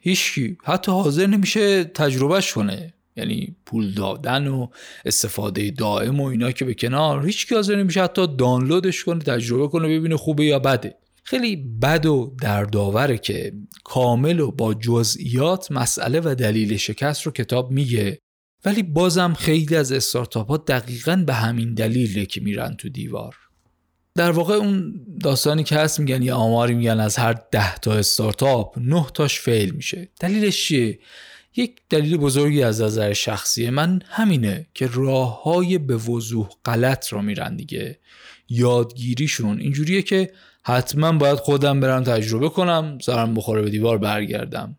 [0.00, 0.58] هیچکی.
[0.64, 2.94] حتی حاضر نمیشه تجربهش کنه.
[3.20, 4.66] یعنی پول دادن و
[5.04, 7.26] استفاده دائم و اینا که به کنار.
[7.26, 10.94] هیچ حاضر نمیشه حتی دانلودش کنه تجربه کنه ببینه خوبه یا بده.
[11.24, 13.52] خیلی بد و دردآوره که
[13.84, 18.18] کامل و با جزئیات مسئله و دلیل شکست رو کتاب میگه.
[18.64, 23.36] ولی بازم خیلی از استارتاپ ها دقیقا به همین دلیله که میرن تو دیوار.
[24.14, 28.78] در واقع اون داستانی که هست میگن یا آماری میگن از هر ده تا استارتاپ
[28.78, 30.08] نه تاش فیل میشه.
[30.20, 30.98] دلیلش چیه؟
[31.56, 37.22] یک دلیل بزرگی از نظر شخصی من همینه که راه های به وضوح غلط را
[37.22, 37.98] میرن دیگه.
[38.48, 40.32] یادگیریشون اینجوریه که
[40.62, 44.76] حتما باید خودم برم تجربه کنم سرم بخوره به دیوار برگردم.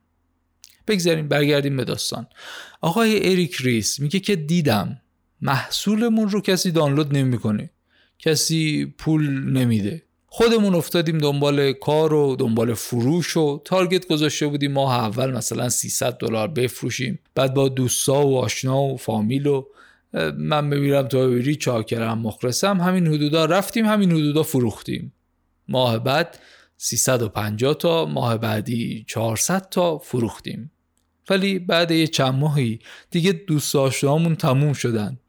[0.88, 2.28] بگذاریم برگردیم به داستان.
[2.82, 5.02] آقای اریک ریس میگه که دیدم
[5.42, 7.70] محصولمون رو کسی دانلود نمی‌کنه.
[8.20, 10.04] کسی پول نمیده.
[10.34, 14.72] خودمون افتادیم دنبال کار و دنبال فروش و تارگت گذاشته بودیم.
[14.72, 17.20] ماه اول مثلا 300 دلار بفروشیم.
[17.36, 19.66] بعد با دوستا و آشنا و فامیل و
[20.38, 25.14] من بمیرم تو ببیری چاکرم مخلصم همین حدودا رفتیم همین حدودا فروختیم.
[25.68, 26.40] ماه بعد
[26.78, 30.72] 350 تا ماه بعدی 400 تا فروختیم.
[31.30, 35.20] ولی بعد یه چند ماهی دیگه دوست آشنامون تموم شدن.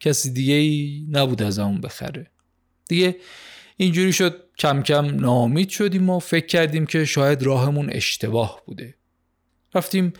[0.00, 2.30] کسی دیگه ای نبود از بخره.
[2.88, 3.16] دیگه
[3.76, 8.94] اینجوری شد کم کم نامید شدیم و فکر کردیم که شاید راهمون اشتباه بوده.
[9.74, 10.12] رفتیم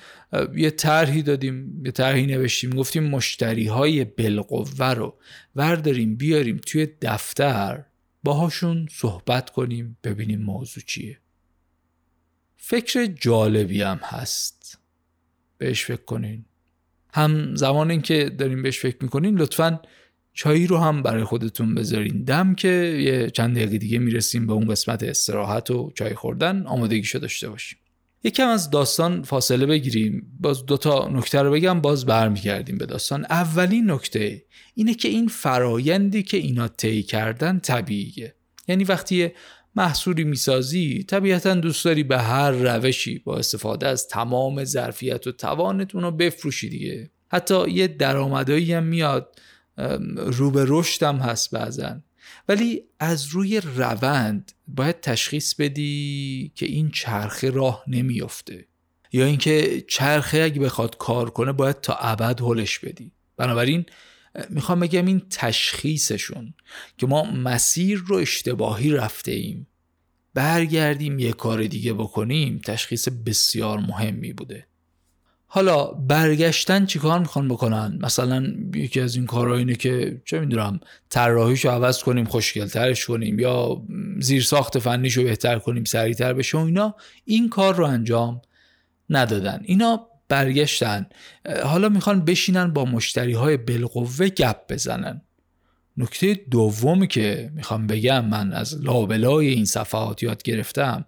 [0.55, 5.19] یه طرحی دادیم یه طرحی نوشتیم گفتیم مشتری های بالقوه رو
[5.57, 7.85] ورداریم بیاریم توی دفتر
[8.25, 11.19] باهاشون صحبت کنیم ببینیم موضوع چیه.
[12.57, 14.79] فکر جالبی هم هست.
[15.59, 16.45] بهش فکر کنین.
[17.13, 19.81] هم زمان که داریم بهش فکر می‌کنین لطفاً
[20.35, 22.25] چایی رو هم برای خودتون بذارین.
[22.25, 22.69] دم که
[23.01, 26.67] یه چند دقیقه دیگه می‌رسیم به اون قسمت استراحت و چای خوردن.
[26.67, 27.79] آمادگیشو داشته باشیم.
[28.25, 30.27] یکم از داستان فاصله بگیریم.
[30.41, 33.25] باز دوتا نکته رو بگم باز برمیگردیم به داستان.
[33.31, 34.45] اولین نکته
[34.75, 38.35] اینه که این فرایندی که اینا طی کردن طبیعیه.
[38.69, 39.31] یعنی وقتی
[39.77, 45.95] محصولی می‌سازی طبیعتا دوست داری به هر روشی با استفاده از تمام ظرفیت و توانت
[45.95, 47.11] اونو بفروشی دیگه.
[47.29, 49.39] حتی یه درآمدایی هم میاد
[50.17, 52.01] رو به رشدم هست بعضا.
[52.49, 58.67] ولی از روی روند باید تشخیص بدی که این چرخه راه نمیافته.
[59.13, 63.13] یا اینکه چرخه اگه بخواد کار کنه باید تا ابد هلش بدی.
[63.37, 63.87] بنابراین
[64.51, 66.55] می‌خوام بگم این تشخیصشون
[66.99, 69.67] که ما مسیر رو اشتباهی رفته ایم
[70.35, 74.67] برگردیم یه کار دیگه بکنیم تشخیص بسیار مهمی بوده.
[75.55, 81.71] حالا برگشتن چیکار می‌خوان بکنن؟ مثلا یکی از این کارها اینه که چه می‌دونم طراحیشو
[81.71, 83.83] عوض کنیم خوشگلترش کنیم یا
[84.21, 86.95] زیر ساخت فنیشو بهتر کنیم سریعتر بشه و اینا.
[87.25, 88.43] این کار رو انجام
[89.11, 89.61] ندادن.
[89.65, 91.07] اینا برگشتن.
[91.65, 95.21] حالا می‌خوان بشینن با مشتری های بالقوه گپ بزنن.
[95.97, 101.05] نکته دومی که می‌خوام بگم من از لابلای این صفحات یاد گرفتم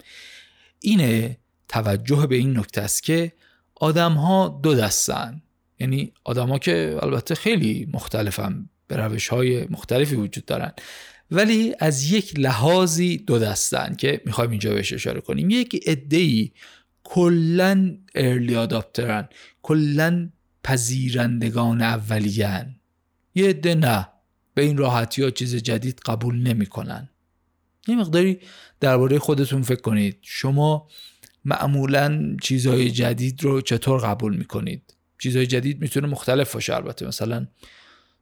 [0.81, 1.37] اینه
[1.69, 3.33] توجه به این نکته است که
[3.81, 5.43] آدم ها دو دستن.
[5.81, 10.73] یعنی آدما که البته خیلی مختلفن به روش های مختلفی وجود دارن.
[11.31, 15.51] ولی از یک لحاظی دو دستن که می‌خوایم اینجا بهش اشاره کنیم.
[15.51, 16.51] یک ای
[17.05, 19.29] کلا ارلی آداپترن
[19.63, 20.31] کلا
[20.65, 22.77] پذیرندگان اولیان
[23.35, 24.09] یه عده نه.
[24.55, 27.09] به این راحتی ها چیز جدید قبول نمی‌کنن.
[27.89, 28.39] یه مقداری
[28.81, 30.19] درباره خودتون فکر کنید.
[30.23, 30.89] شما
[31.49, 34.83] معمولا چیزهای جدید رو چطور قبول می‌کنید؟
[35.19, 37.07] چیزهای جدید می‌تونه مختلف باشه البته.
[37.07, 37.47] مثلا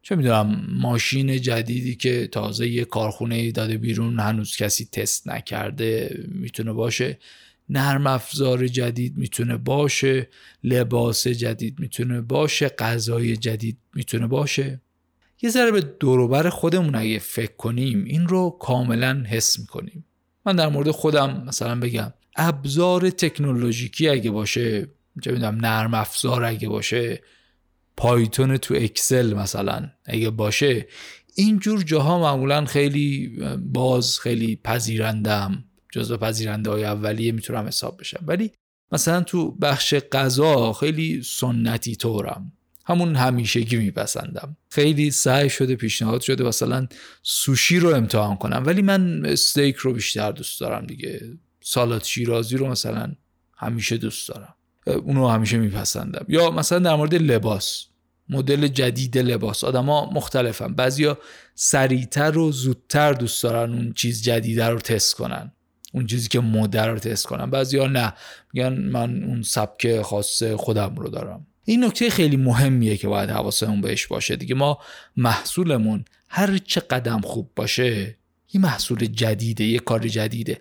[0.03, 6.73] چه می‌دونم ماشین جدیدی که تازه یه کارخونه داده بیرون هنوز کسی تست نکرده می‌تونه
[6.73, 7.19] باشه.
[7.69, 10.29] نرم افزار جدید می‌تونه باشه.
[10.65, 12.69] لباس جدید می‌تونه باشه.
[12.69, 14.81] غذای جدید می‌تونه باشه.
[15.43, 20.05] یه ذره به دوروبر خودمون اگه فکر کنیم این رو کاملا حس می‌کنیم.
[20.47, 22.13] من در مورد خودم مثلا بگم.
[22.37, 24.89] ابزار تکنولوژیکی اگه باشه
[25.23, 27.23] چه می‌دونم نرم افزار اگه باشه
[27.97, 30.87] پایتون تو اکسل مثلا اگه باشه
[31.35, 38.25] اینجور جاها معمولا خیلی باز خیلی پذیرندم جزو پذیرنده های اولیه می‌تونم حساب بشم.
[38.27, 38.53] ولی
[38.93, 42.53] مثلا تو بخش غذا خیلی سنتی طورم.
[42.87, 44.57] همون همیشگی میپسندم.
[44.71, 46.87] خیلی سعی شده پیشنهاد شده مثلا
[47.23, 48.63] سوشی رو امتحان کنم.
[48.67, 51.21] ولی من استیک رو بیشتر دوست دارم دیگه.
[51.67, 53.13] سالات شیرازی رو مثلا
[53.57, 54.55] همیشه دوست دارم.
[54.87, 56.25] اونو همیشه میپسندم.
[56.29, 57.87] یا مثلا در مورد لباس.
[58.29, 59.65] مدل جدید لباس.
[59.65, 60.75] آدما مختلفن.
[60.75, 61.19] بعضیا
[61.55, 65.53] سریعتر و زودتر دوست دارن اون چیز جدیده رو تست کنن.
[65.93, 67.51] اون چیزی که مدر رو تست کنن.
[67.51, 68.13] بعضیا نه.
[68.53, 71.47] میگن من اون سبک خاص خودم رو دارم.
[71.65, 74.55] این نکته خیلی مهمیه که باید حواسمون بهش باشه دیگه.
[74.55, 74.79] ما
[75.17, 78.17] محصولمون هر چه قدم خوب باشه
[78.53, 80.61] یه محصول جدیده یه کار جدیده.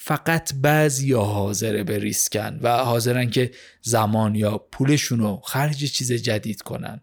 [0.00, 3.50] فقط بعضی ها حاضره به ریسکن و حاضرن که
[3.82, 7.00] زمان یا پولشون رو خرج چیز جدید کنن.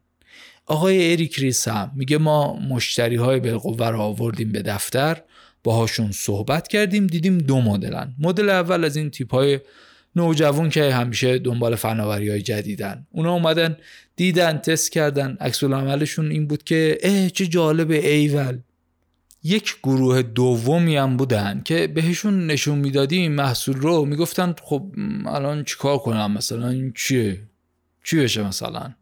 [0.66, 5.22] آقای اریک ریس هم میگه ما مشتری های بالقوه رو آوردیم به دفتر
[5.64, 8.16] باهاشون صحبت کردیم دیدیم دو مدلن.
[8.20, 9.60] مدل اول از این تیپ های
[10.16, 13.08] نوجوان که همیشه دنبال فناوری های جدیدن.
[13.12, 13.78] اونا اومدن
[14.16, 15.38] دیدن تست کردن.
[15.40, 18.60] عکس عملشون این بود که اه چه جالب ایول.
[19.48, 24.92] یک گروه دومی هم بودن که بهشون نشون می‌دادیم این محصول رو می‌گفتن خب
[25.26, 27.42] الان چیکار کنم مثلا؟ این چیه؟
[28.04, 28.94] چی بشه مثلا؟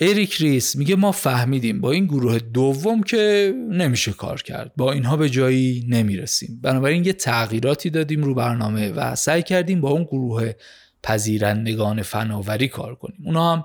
[0.00, 4.72] اریک ریس میگه ما فهمیدیم با این گروه دوم که نمیشه کار کرد.
[4.76, 6.60] با اینها به جایی نمی‌رسیم.
[6.62, 10.52] بنابراین یه تغییراتی دادیم رو برنامه و سعی کردیم با اون گروه
[11.02, 13.18] پذیرندگان فناوری کار کنیم.
[13.24, 13.64] اونا هم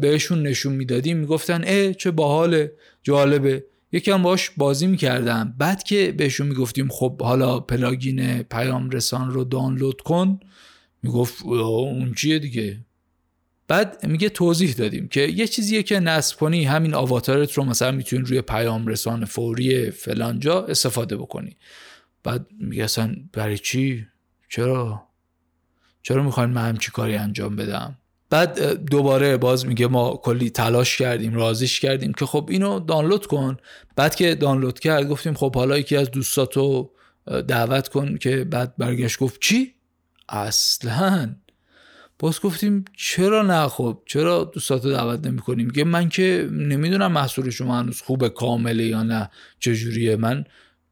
[0.00, 2.68] بهشون نشون می‌دادیم می‌گفتن اه چه باحال
[3.02, 3.64] جالبه.
[3.94, 5.54] یکم باش بازی می‌کردم.
[5.58, 10.40] بعد که بهشون می‌گفتیم خب حالا پلاگین پیام رسان رو دانلود کن
[11.02, 12.84] می‌گفت اون چیه دیگه؟
[13.68, 18.22] بعد میگه توضیح دادیم که یه چیزیه که نصب کنی همین آواتارت رو مثلا می‌تونی
[18.22, 21.56] روی پیام رسان فوری فلانجا استفاده بکنی.
[22.22, 24.06] بعد میگه اصلا برای چی؟
[24.48, 25.08] چرا؟
[26.02, 27.98] چرا می‌خواین من همچی کاری انجام بدم؟
[28.30, 28.60] بعد
[28.90, 33.56] دوباره باز میگه ما کلی تلاش کردیم رازیش کردیم که خب اینو دانلود کن.
[33.96, 36.90] بعد که دانلود کرد گفتیم خب حالا یکی از دوستاتو
[37.48, 39.74] دعوت کن که بعد برگشت گفت چی؟
[40.28, 41.36] اصلا.
[42.18, 47.50] باز گفتیم چرا نه خب؟ چرا دوستاتو دعوت نمی کنیم میگه من که نمی‌دونم محصول
[47.50, 50.16] شما هنوز خوبه کامله یا نه چجوریه.
[50.16, 50.44] من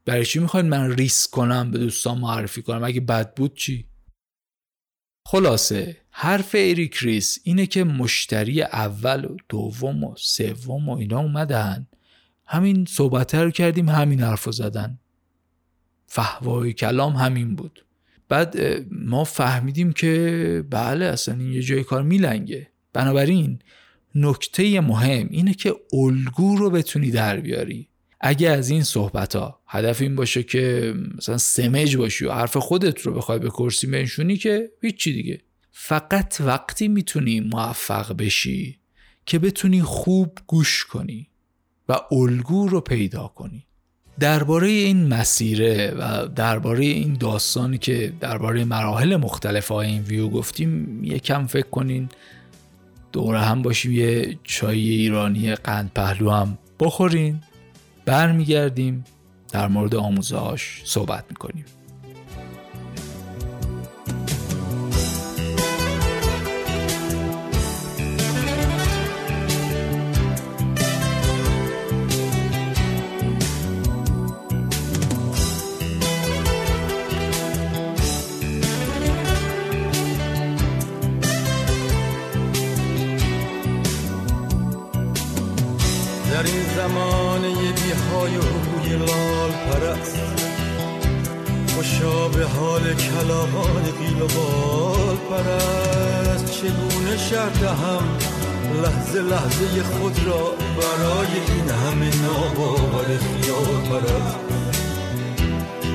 [0.04, 3.86] برای چی می‌خواین من ریسک کنم به دوستان معرفی کنم؟ اگه بد بود چی؟
[5.28, 6.01] خلاصه.
[6.14, 11.86] حرف اریک ریس اینه که مشتری اول و دوم و سوم و اینا اومدن.
[12.46, 14.98] همین صحبت رو کردیم همین حرف زدن.
[16.06, 17.84] فهوای کلام همین بود.
[18.28, 18.56] بعد
[18.90, 22.68] ما فهمیدیم که بله اصلا این یه جای کار میلنگه.
[22.92, 23.58] بنابراین
[24.14, 27.88] نکته مهم اینه که الگو رو بتونی در بیاری.
[28.20, 33.00] اگه از این صحبت ها هدف این باشه که مثلا سمج باشی و حرف خودت
[33.00, 35.40] رو بخوای به کرسی بنشونی که هیچی دیگه.
[35.72, 38.78] فقط وقتی می‌تونی موفق بشی
[39.26, 41.28] که بتونی خوب گوش کنی
[41.88, 43.66] و الگو رو پیدا کنی.
[44.20, 51.04] درباره این مسیره و درباره این داستانی که درباره مراحل مختلف های این ویو گفتیم
[51.04, 52.08] یکم فکر کنین
[53.12, 57.40] دوره هم باشیم یه چای ایرانی قند پهلو هم بخورین.
[58.04, 59.04] برمیگردیم
[59.52, 61.64] در مورد آموزهاش صحبت می‌کنیم.
[86.82, 90.16] در این زمان یه بیهای و لال پرست.
[91.74, 96.52] خوشا به حال کلاهان قیل و بال پرست.
[96.52, 98.02] چگونه شرط هم
[98.82, 104.38] لحظه لحظه خود را برای این همه ناباور خیال پرست؟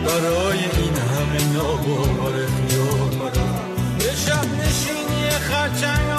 [0.05, 3.67] برای این همه ناباور خیال پرست.
[3.99, 6.09] به شب نشینی خرچنگ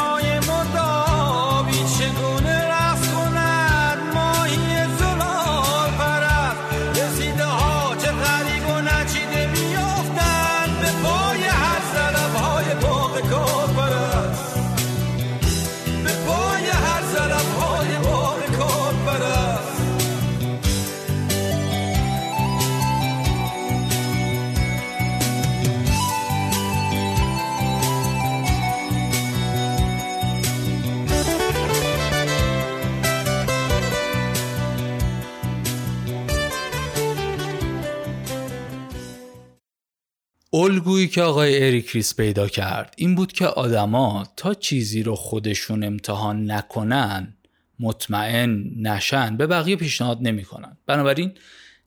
[40.58, 45.84] الگویی که آقای اریک ریس پیدا کرد این بود که آدما تا چیزی رو خودشون
[45.84, 47.36] امتحان نکنن
[47.80, 50.76] مطمئن نشن به بقیه پیشنهاد نمی‌کنن.
[50.86, 51.32] بنابراین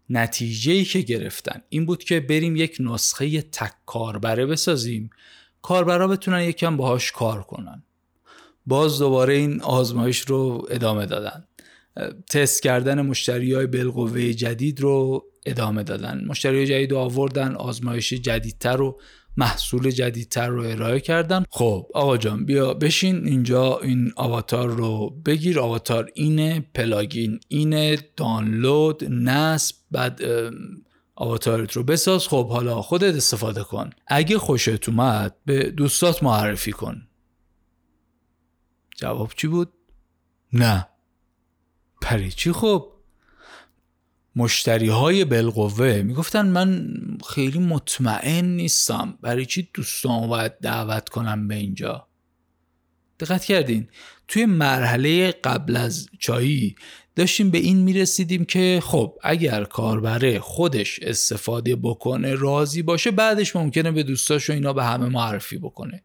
[0.10, 5.10] نتیجه ای که گرفتن این بود که بریم یک نسخه تک کاربره بسازیم.
[5.62, 7.84] کاربرا بتونن یکم باهاش کار کنن.
[8.66, 11.44] باز دوباره این آزمایش رو ادامه دادن.
[12.30, 16.26] تست کردن مشتری های بالقوه جدید رو ادامه دادن.
[16.28, 19.00] مشتری جدید آوردن آزمایش جدیدتر و
[19.38, 21.46] محصول جدیدتر رو ارائه کردن.
[21.50, 25.60] خب آقا جان بیا بشین اینجا این آواتار رو بگیر.
[25.60, 30.22] آواتار اینه پلاگین اینه دانلود نصب بعد
[31.16, 32.28] آواتارت رو بساز.
[32.28, 33.90] خب حالا خودت استفاده کن.
[34.08, 37.08] اگه خوشت اومد به دوستات معرفی کن.
[38.98, 39.74] جواب چی بود؟
[40.54, 40.88] نه.
[42.02, 42.91] پری چی خب؟
[44.36, 46.94] مشتری های بالقوه می‌گفتن من
[47.30, 49.18] خیلی مطمئن نیستم.
[49.22, 52.08] برای چی دوستان باید دعوت کنم به اینجا؟
[53.20, 53.88] دقت کردین.
[54.28, 56.76] توی مرحله قبل از چایی
[57.16, 63.92] داشتیم به این می‌رسیدیم که خب اگر کاربره خودش استفاده بکنه راضی باشه بعدش ممکنه
[63.92, 66.04] به دوستاش و اینا به همه معرفی بکنه.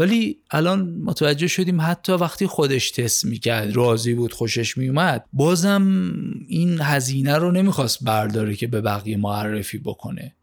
[0.00, 6.12] ولی الان متوجه شدیم حتی وقتی خودش تست می‌کرد راضی بود خوشش میومد بازم
[6.48, 10.36] این هزینه رو نمی‌خواست برداره که به بقیه معرفی بکنه.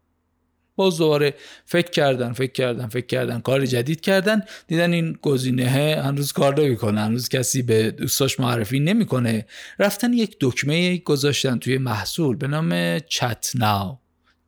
[0.76, 1.34] باز دوباره
[1.64, 5.68] فکر کردن فکر کردن فکر کردن کار جدید کردن دیدن این گزینه
[6.04, 9.46] هنوز کار نمی‌کنه هنوز کسی به دوستاش معرفی نمی‌کنه.
[9.78, 13.98] رفتن یک دکمه گذاشتن توی محصول به نام چت ناو.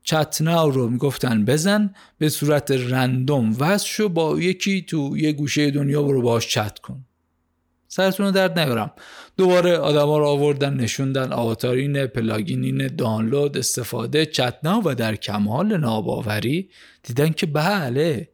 [0.02, 5.70] چت ناو رو می‌گفتن بزن به صورت رندوم وصل شو با یکی تو یه گوشه
[5.70, 7.04] دنیا برو باش چت کن.
[7.88, 8.92] سرتون رو درد نیارم.
[9.36, 11.32] دوباره آدما رو آوردن نشوندن.
[11.32, 16.70] آواتارین پلاگینین دانلود استفاده چت ناو و در کمال ناباوری
[17.02, 18.28] دیدن که بله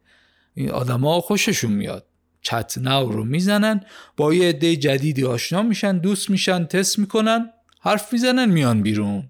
[0.53, 2.05] این آدما خوششون میاد.
[2.41, 3.81] چت ناو رو می‌زنن
[4.17, 7.49] با یه عده جدیدی آشنا میشن دوست میشن تست می‌کنن
[7.81, 9.29] حرف می‌زنن میان بیرون.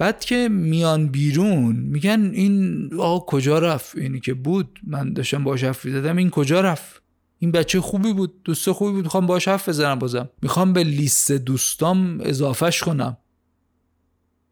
[0.00, 4.78] بعد که میان بیرون میگن این آقا کجا رفت؟ اینی که بود.
[4.86, 7.02] من داشتم باش حرف زدم این کجا رفت؟
[7.38, 9.04] این بچه خوبی بود دوست خوبی بود.
[9.04, 10.30] می‌خوام باش حرف بزنم بازم.
[10.42, 13.16] می‌خوام به لیست دوستام اضافهش کنم.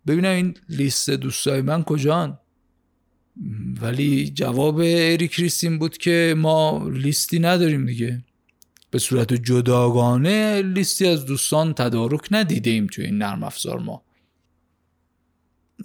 [0.07, 2.39] ببینم این لیست دوستای من کجان.
[3.83, 8.25] ولی جواب اریک ریستین بود که ما لیستی نداریم دیگه.
[8.91, 14.08] به صورت جداگانه لیستی از دوستان تدارک ندیده ایم توی این نرم افزار ما.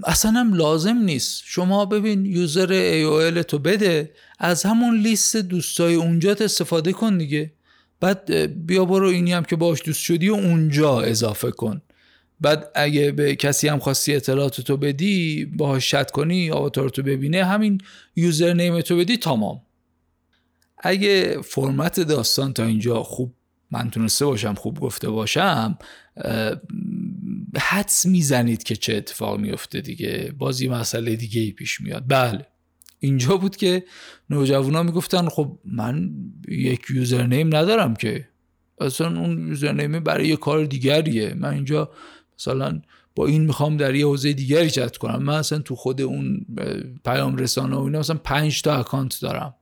[0.06, 1.41] اصلا هم لازم نیست.
[1.46, 7.52] شما ببین یوزر AOL تو بده از همون لیست دوستای اونجا استفاده کن دیگه.
[8.00, 8.32] بعد
[8.66, 11.82] بیا برو اینی هم که باش دوست شدی و اونجا اضافه کن.
[12.41, 17.46] بعد اگه به کسی هم خواستی اطلاعات تو بدی باهاش شت کنی آواتار تو ببینه.
[17.46, 17.78] همین
[18.16, 19.62] یوزر نیم تو بدی تمام.
[20.78, 23.34] اگه فرمت داستان تا اینجا خوب
[23.72, 25.78] من تونسته باشم خوب گفته باشم
[27.60, 30.34] حدس می‌زنید که چه اتفاق میفته دیگه.
[30.38, 32.04] بازی مسئله دیگه ای پیش میاد.
[32.08, 32.47] بله.
[32.99, 33.84] اینجا بود که
[34.30, 36.12] نوجوانا می‌گفتن خب من
[36.47, 38.28] یک username ندارم که.
[38.82, 41.34] اصلا اون username ه برای یه کار دیگریه.
[41.34, 41.91] من اینجا
[42.39, 42.82] مثلا
[43.16, 45.24] با این می‌خوام در یه حوزه دیگری چت کنم.
[45.24, 46.45] من اصلا تو خود اون
[47.06, 49.56] پیام رسانه و اینا مثلا پنج تا account دارم.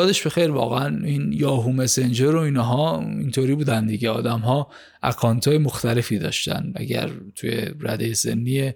[0.00, 4.10] یادش به خیر واقعا این یاهو مسنجر و اینها اینطوری بودن دیگه.
[4.10, 4.70] آدم ها
[5.02, 6.72] account های مختلفی داشتن.
[6.76, 8.72] اگر توی رده سنی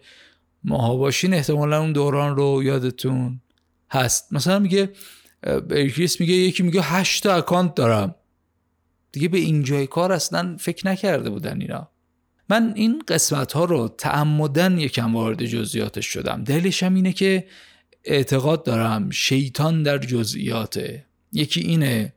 [0.65, 3.41] ماها باشین احتمالا اون دوران رو یادتون
[3.91, 4.33] هست.
[4.33, 4.93] مثلا میگه
[5.69, 8.15] بریکریس میگه یکی میگه هشت تا اکانت دارم.
[9.13, 11.91] دیگه به اینجای کار اصلا فکر نکرده بودن اینا.
[12.49, 16.45] من این قسمت ها رو تعمدن یکم وارد جزئیاتش شدم.
[16.45, 17.47] دلیلش هم اینه که
[18.05, 21.07] اعتقاد دارم شیطان در جزئیاته.
[21.33, 22.13] یکی اینه.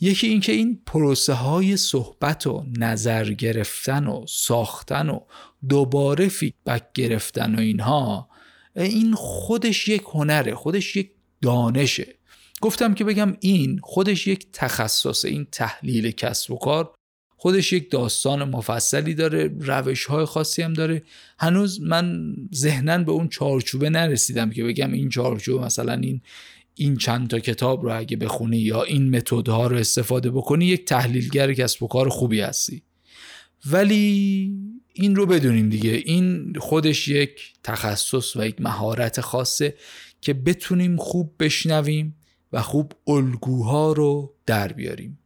[0.00, 5.20] یکی اینکه این پروسه های صحبت و نظر گرفتن و ساختن و
[5.68, 8.28] دوباره فیدبک گرفتن و اینها
[8.76, 11.10] این خودش یک هنره خودش یک
[11.42, 12.14] دانشه.
[12.60, 16.94] گفتم که بگم این خودش یک تخصص این تحلیل کسب و کار
[17.36, 21.02] خودش یک داستان مفصلی داره روش های خاصی هم داره.
[21.38, 26.20] هنوز من ذهنا به اون چارچوبه نرسیدم که بگم این چارچوبه مثلا این
[26.82, 31.52] این چند تا کتاب رو اگه بخونی یا این متدها رو استفاده بکنی یک تحلیلگر
[31.52, 32.82] کسب و کار خوبی هستی.
[33.70, 34.52] ولی
[34.92, 35.90] این رو بدونیم دیگه.
[35.90, 39.74] این خودش یک تخصص و یک مهارت خاصه
[40.20, 42.16] که بتونیم خوب بشنویم
[42.52, 45.18] و خوب الگوها رو در بیاریم.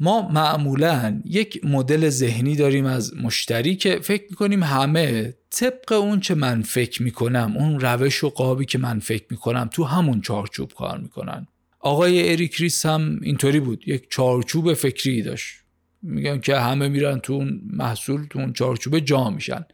[0.00, 6.34] ما معمولا یک مدل ذهنی داریم از مشتری که فکر می‌کنیم همه طبق اون چه
[6.34, 10.98] من فکر می‌کنم اون روش و قابی که من فکر می‌کنم تو همون چارچوب کار
[10.98, 11.46] می‌کنن.
[11.80, 15.65] آقای اریک ریس هم اینطوری بود یک چارچوب فکری داشت.
[16.06, 19.64] میگن که همه میرن تو اون محصول تو اون چارچوب جا میشن.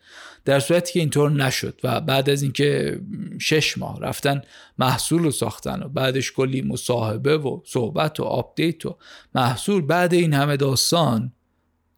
[0.44, 3.00] در صورتی که اینطور نشد و بعد از اینکه
[3.40, 4.42] شش ماه رفتن
[4.78, 8.96] محصول رو ساختن و بعدش کلی مصاحبه و صحبت و آپدیت و
[9.34, 11.32] محصول بعد این همه داستان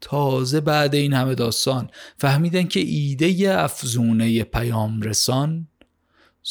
[0.01, 5.67] تازه بعد این همه داستان فهمیدن که ایده افزونه پیام رسان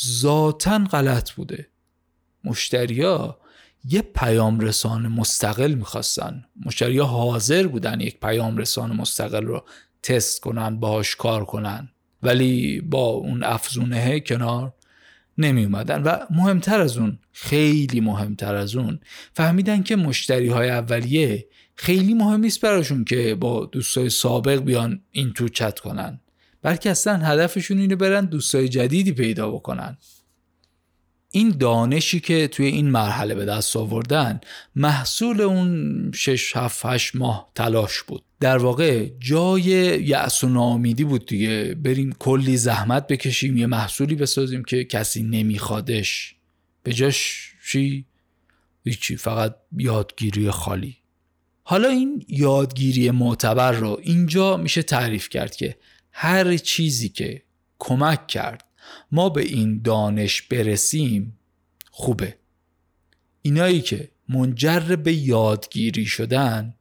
[0.06, 1.68] ذاتا غلط بوده.
[2.44, 3.38] مشتریا
[3.84, 6.44] یه پیام رسان مستقل می‌خواستن.
[6.66, 9.64] مشتری حاضر بودن یک پیام رسان مستقل رو
[10.02, 11.88] تست کنن باهاش کار کنن.
[12.22, 14.72] ولی با اون افزونه کنار
[15.38, 19.00] نمی اومدن و مهمتر از اون خیلی مهمتر از اون
[19.32, 25.32] فهمیدن که مشتری های اولیه خیلی مهم نیست براشون که با دوستای سابق بیان این
[25.32, 26.20] تو چت کنن.
[26.62, 29.98] بلکه اصلا هدفشون اینو برن دوستای جدیدی پیدا بکنن.
[31.36, 34.40] این دانشی که توی این مرحله به دست آوردن
[34.76, 38.22] محصول اون 6 7 8 ماه تلاش بود.
[38.40, 39.62] در واقع جای
[40.02, 41.74] یأس و ناامیدی بود دیگه.
[41.74, 46.34] بریم کلی زحمت بکشیم یه محصولی بسازیم که کسی نمیخوادش.
[46.82, 48.04] به جاش چی؟
[48.84, 50.96] هیچی فقط یادگیری خالی.
[51.62, 55.76] حالا این یادگیری معتبر رو اینجا میشه تعریف کرد که
[56.12, 57.42] هر چیزی که
[57.78, 58.64] کمک کرد
[59.12, 61.38] ما به این دانش برسیم
[61.90, 62.36] خوبه.
[63.42, 66.74] اینایی که منجر به یادگیری شدن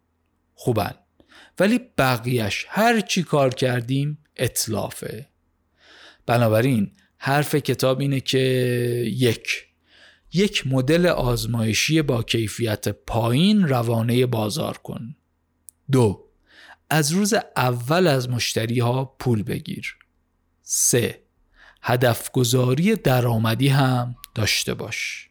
[0.55, 0.93] خوبن.
[1.59, 5.27] ولی بقیهش هر چی کار کردیم اطلافه
[6.25, 8.39] بنابراین حرف کتاب اینه که
[9.07, 9.67] یک
[10.33, 15.15] یک مدل آزمایشی با کیفیت پایین روانه بازار کن.
[15.91, 16.25] دو
[16.89, 19.97] از روز اول از مشتری ها پول بگیر.
[20.61, 21.22] سه
[21.83, 25.29] هدف گذاری درآمدی هم داشته باش.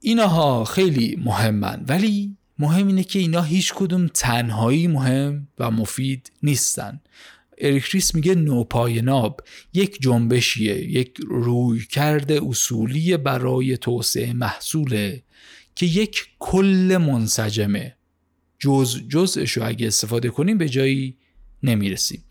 [0.00, 7.00] اینها خیلی مهمن ولی مهم اینه که اینا هیچ کدوم تنهایی مهم و مفید نیستن.
[7.58, 9.40] اریک ریس میگه نوپای ناب
[9.74, 15.22] یک جنبشیه یک روی کرده اصولی برای توسعه محصوله
[15.74, 17.96] که یک کل منسجمه.
[18.58, 21.16] جز جزش رو اگه استفاده کنیم به جایی
[21.62, 22.24] نمی‌رسیم.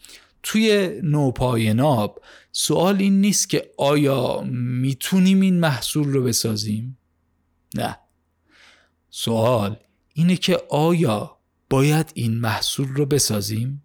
[0.44, 2.22] توی نوپای ناب
[2.56, 6.98] سوال این نیست که آیا می‌تونیم این محصول رو بسازیم؟
[7.76, 7.98] نه
[9.10, 9.78] سوال
[10.14, 11.38] اینه که آیا
[11.70, 13.83] باید این محصول رو بسازیم؟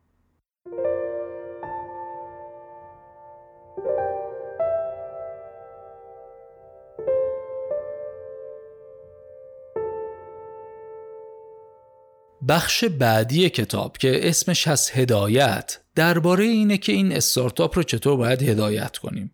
[12.48, 18.42] بخش بعدی کتاب که اسمش هست هدایت درباره اینه که این استارتاپ رو چطور باید
[18.42, 19.30] هدایت کنیم.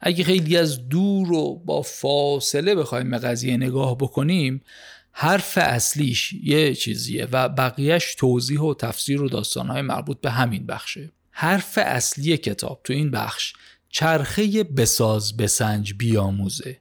[0.00, 4.60] اگه خیلی از دور و با فاصله بخوایم به قضیه نگاه بکنیم
[5.12, 11.12] حرف اصلیش یه چیزیه و بقیهش توضیح و تفسیر و داستانهای مربوط به همین بخشه.
[11.30, 13.52] حرف اصلی کتاب تو این بخش
[13.88, 16.78] چرخه بساز بسنج بیاموزه.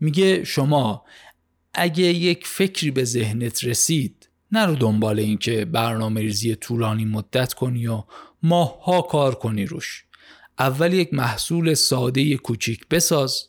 [0.00, 1.04] میگه شما
[1.74, 4.23] اگه یک فکری به ذهنت رسید
[4.54, 8.04] نرو دنبال این که برنامه ریزی طولانی مدت کنی و
[8.42, 10.04] ماهها کار کنی روش.
[10.58, 13.48] اول یک محصول ساده کوچیک بساز.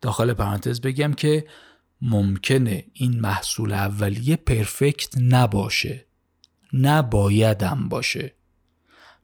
[0.00, 1.46] داخل پرانتز بگم که
[2.02, 6.06] ممکنه این محصول اولیه پرفکت نباشه.
[6.72, 8.34] نبایدم باشه.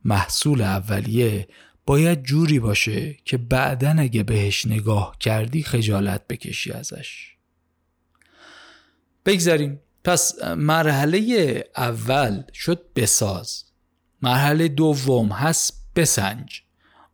[0.04, 1.48] محصول اولیه
[1.86, 7.36] باید جوری باشه که بعدا اگه بهش نگاه کردی خجالت بکشی ازش.
[9.26, 13.64] بگذاریم پس مرحله اول شد بساز.
[14.22, 16.62] مرحله دوم هست بسنج.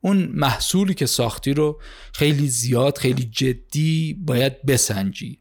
[0.00, 1.80] اون محصولی که ساختی رو
[2.12, 5.38] خیلی زیاد خیلی جدی باید بسنجی.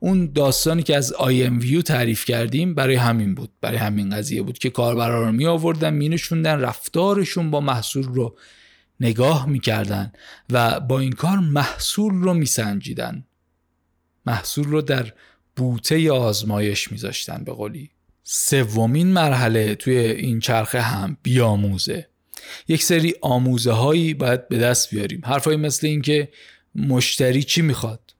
[0.00, 1.14] اون داستانی که از
[1.60, 5.94] ویو تعریف کردیم برای همین بود برای همین قضیه بود که کاربرا رو می آوردن
[5.94, 8.36] می نشوندن رفتارشون با محصول رو
[9.00, 10.12] نگاه می‌کردن
[10.50, 13.24] و با این کار محصول رو میسنجیدن
[14.26, 15.12] محصول رو در
[15.56, 17.90] بوته آزمایش میذاشتن به قولی.
[18.24, 22.08] سومین مرحله توی این چرخه هم بیاموزه.
[22.68, 25.22] یک سری آموزه هایی باید به دست بیاریم.
[25.24, 26.28] حرفایی مثل اینکه
[26.74, 28.14] مشتری چی می‌خواد؟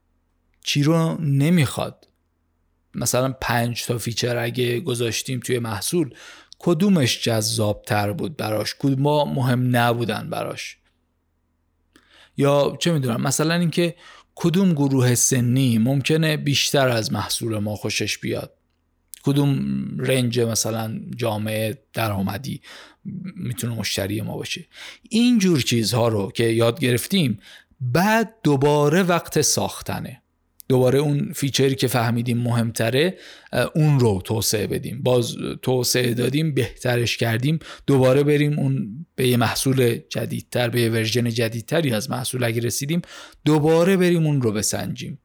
[0.64, 2.08] چی رو نمی‌خواد؟
[2.94, 6.14] مثلا پنج تا feature اگه گذاشتیم توی محصول
[6.58, 10.76] کدومش جذاب تر بود براش؟ کدوم مهم نبودن براش؟
[12.36, 13.94] یا چه می‌دونم مثلا اینکه
[14.42, 18.54] کدوم گروه سنی ممکنه بیشتر از محصول ما خوشش بیاد؟
[19.22, 19.56] کدوم
[19.98, 22.60] رنج مثلا جامعه درآمدی
[23.36, 24.66] می‌تونه مشتری ما باشه؟
[25.08, 27.38] این جور چیزها رو که یاد گرفتیم
[27.80, 30.22] بعد دوباره وقت ساختنه.
[30.72, 33.18] دوباره اون فیچری که فهمیدیم مهمتره
[33.74, 35.02] اون رو توسعه بدیم.
[35.02, 37.58] باز توسعه دادیم بهترش کردیم.
[37.86, 43.02] دوباره بریم اون به یه محصول جدیدتر به یه ورژن جدیدتری از محصول اگه رسیدیم
[43.44, 45.18] دوباره بریم اون رو بسنجیم.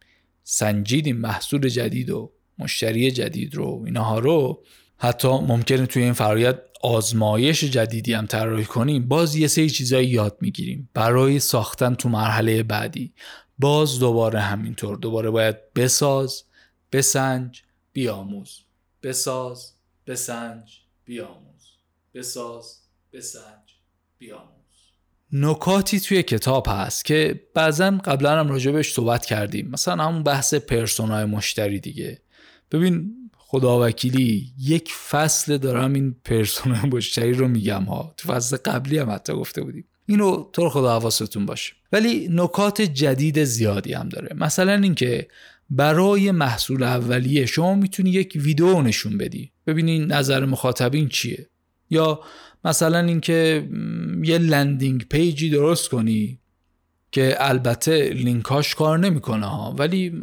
[0.43, 4.64] سنجیدیم محصول جدید و مشتری جدید رو اینها رو.
[4.98, 9.08] حتی ممکنه توی این فرایت آزمایش جدیدی هم طراحی کنیم.
[9.08, 10.89] باز یه سری چیزایی یاد می‌گیریم.
[10.93, 13.14] برای ساختن تو مرحله بعدی.
[13.60, 14.97] باز دوباره همینطور.
[14.97, 16.43] دوباره باید بساز
[16.91, 18.60] بسنج بیاموز.
[19.03, 19.74] بساز
[20.08, 21.78] بسنج بیاموز.
[22.14, 22.80] بساز
[23.14, 23.74] بسنج
[24.18, 24.58] بیاموز.
[25.32, 29.70] نکاتی توی کتاب هست که بعضا قبلا هم راجبش صحبت کردیم.
[29.70, 32.22] مثلا همون بحث پرسونای مشتری دیگه.
[32.72, 38.14] ببین خداوکیلی یک فصل دارم این پرسونای مشتری رو میگم ها.
[38.18, 39.86] تو فصل قبلی هم حتی گفته بودیم.
[40.08, 41.74] اینو تو خدا حواستون باشه.
[41.91, 44.36] ولی نکات جدید زیادی هم داره.
[44.36, 45.28] مثلا اینکه
[45.70, 49.51] برای محصول اولیه شما می‌تونی یک ویدیو نشون بدی.
[49.68, 51.47] ببینین نظر مخاطبین چیه.
[51.89, 52.20] یا
[52.66, 53.70] مثلا اینکه
[54.24, 56.39] یه landing page ی درست کنی
[57.12, 59.47] که البته لینکاش کار نمی‌کنه
[59.78, 60.22] ولی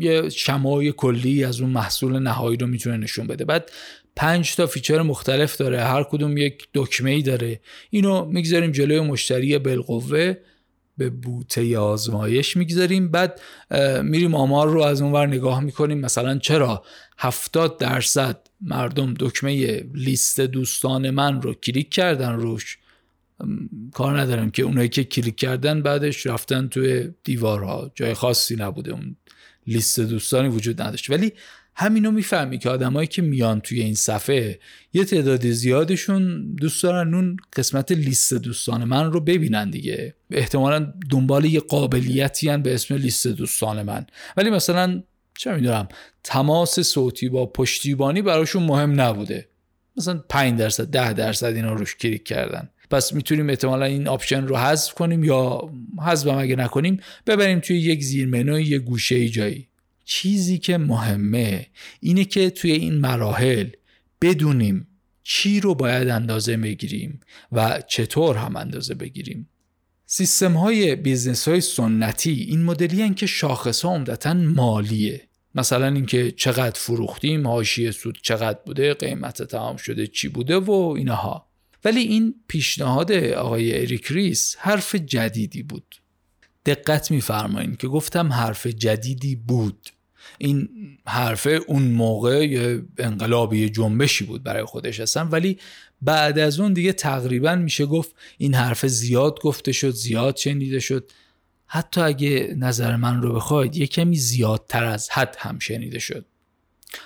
[0.00, 3.44] یه شمای کلی از اون محصول نهایی رو می‌تونه نشون بده.
[3.44, 3.70] بعد
[4.16, 7.60] پنج تا feature مختلف داره هر کدوم یک دکمه ای داره.
[7.90, 10.34] اینو می‌گذاریم جلوی مشتری بالقوه
[10.98, 13.10] به بوته آزمایش می‌گذاریم.
[13.10, 13.40] بعد
[14.02, 15.98] میریم آمار رو از اونور نگاه می‌کنیم.
[15.98, 16.84] مثلا چرا
[17.18, 22.78] 70 درصد مردم دکمه لیست دوستان من رو کلیک کردن روش؟
[23.92, 27.92] کار ندارم که اونایی که کلیک کردن بعدش رفتن توی دیوارها.
[27.94, 28.92] جای خاصی نبوده.
[28.92, 29.16] اون
[29.66, 31.10] لیست دوستانی وجود نداشت.
[31.10, 31.32] ولی
[31.76, 34.58] همینو می‌فهمی که آدمایی که میان توی این صفحه
[34.92, 40.14] یه تعداد زیادشون دوست دارن اون قسمت لیست دوستان من رو ببینن دیگه.
[40.30, 44.06] احتمالا دنبال یه قابلیتی هن به اسم لیست دوستان من.
[44.36, 45.02] ولی مثلا
[45.38, 45.88] چه می‌دونم
[46.24, 49.48] تماس صوتی با پشتیبانی براشون مهم نبوده.
[49.96, 52.68] مثلا 5 درصد 10 درصد اینا روش کلیک کردن.
[52.90, 55.70] پس می‌تونیم احتمالا این option رو حذف کنیم یا
[56.06, 59.68] حذف اگه نکنیم ببریم توی یک زیر منوی یه گوشه ای جایی.
[60.04, 61.66] چیزی که مهمه
[62.00, 63.68] اینه که توی این مراحل
[64.22, 64.86] بدونیم
[65.22, 67.20] چی رو باید اندازه بگیریم
[67.52, 69.48] و چطور هم اندازه بگیریم.
[70.06, 75.28] سیستم های business های سنتی این مدلی که شاخص ها عمدتا مالیه.
[75.54, 81.48] مثلا اینکه چقدر فروختیم حاشیه سود چقدر بوده قیمت تمام شده چی بوده و اینها.
[81.84, 85.96] ولی این پیشنهاد آقای اریک ریس حرف جدیدی بود.
[86.66, 89.90] دقت میفرمایید که گفتم حرف جدیدی بود.
[90.38, 90.68] این
[91.06, 95.58] حرفه اون موقع یه انقلابی جنبشی بود برای خودش هستن ولی
[96.02, 101.10] بعد از اون دیگه تقریبا میشه گفت این حرف زیاد گفته شد زیاد شنیده شد.
[101.66, 106.24] حتی اگه نظر من رو بخواید یه کمی زیادتر از حد هم شنیده شد.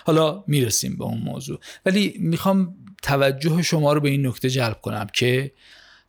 [0.04, 1.58] حالا می‌رسیم به اون موضوع.
[1.86, 5.52] ولی می‌خوام توجه شما رو به این نکته جلب کنم که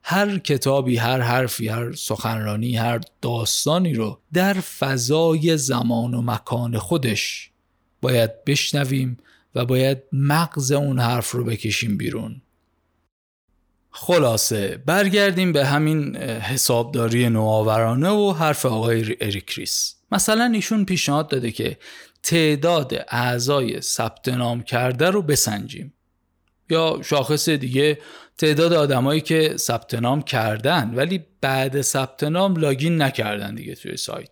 [0.04, 7.52] هر کتابی هر حرفی هر سخنرانی هر داستانی رو در فضای زمان و مکان خودش
[8.02, 9.18] باید بشنویم
[9.56, 12.42] و باید مغز اون حرف رو بکشیم بیرون.
[13.92, 19.96] خلاصه برگردیم به همین حسابداری نوآورانه و حرف آقای اریک ریس.
[20.12, 21.78] مثلا ایشون پیشنهاد داده که
[22.24, 25.94] تعداد اعضای ثبت نام کرده رو بسنجیم.
[26.70, 27.98] یا شاخص دیگه
[28.38, 34.30] تعداد آدمایی که ثبت نام کردن ولی بعد ثبت نام login نکردن دیگه توی سایت.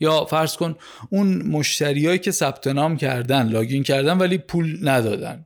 [0.00, 0.76] یا فرض کن
[1.10, 5.44] اون مشتریایی که ثبت نام کردن لاگین کردن ولی پول ندادن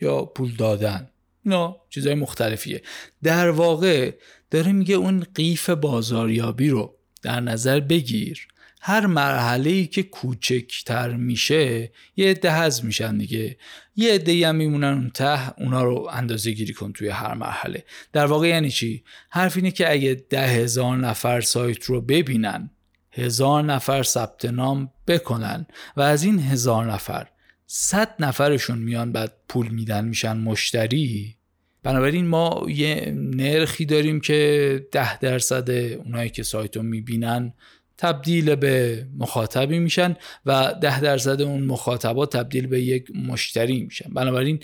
[0.00, 1.10] یا پول دادن.
[1.44, 2.82] نه چیزهای مختلفیه.
[3.22, 4.14] در واقع
[4.50, 8.48] داره میگه اون قیف بازاریابی رو در نظر بگیر.
[8.82, 13.56] هر مرحله ای که کوچکتر میشه یه عده حذف میشن دیگه.
[13.96, 17.84] یه عده هم میمونن اون ته اونا رو اندازه گیری کن توی هر مرحله.
[18.12, 22.70] در واقع یعنی چی؟ حرف اینه که اگه ده هزار نفر سایت رو ببینن
[23.12, 25.66] هزار نفر ثبت نام بکنن
[25.96, 27.26] و از این هزار نفر
[27.66, 31.36] صد نفرشون میان بعد پول میدن میشن مشتری
[31.82, 37.54] بنابراین ما یه نرخی داریم که ده درصد اونایی که سایت رو می‌بینن
[38.00, 44.14] تبدیل به مخاطبی میشن و ده درصد اون مخاطبات تبدیل به یک مشتری میشن.
[44.14, 44.60] بنابراین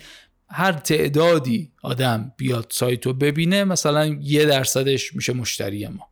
[0.48, 6.08] هر تعدادی آدم بیاد سایت رو ببینه مثلا یه درصدش میشه مشتری ما.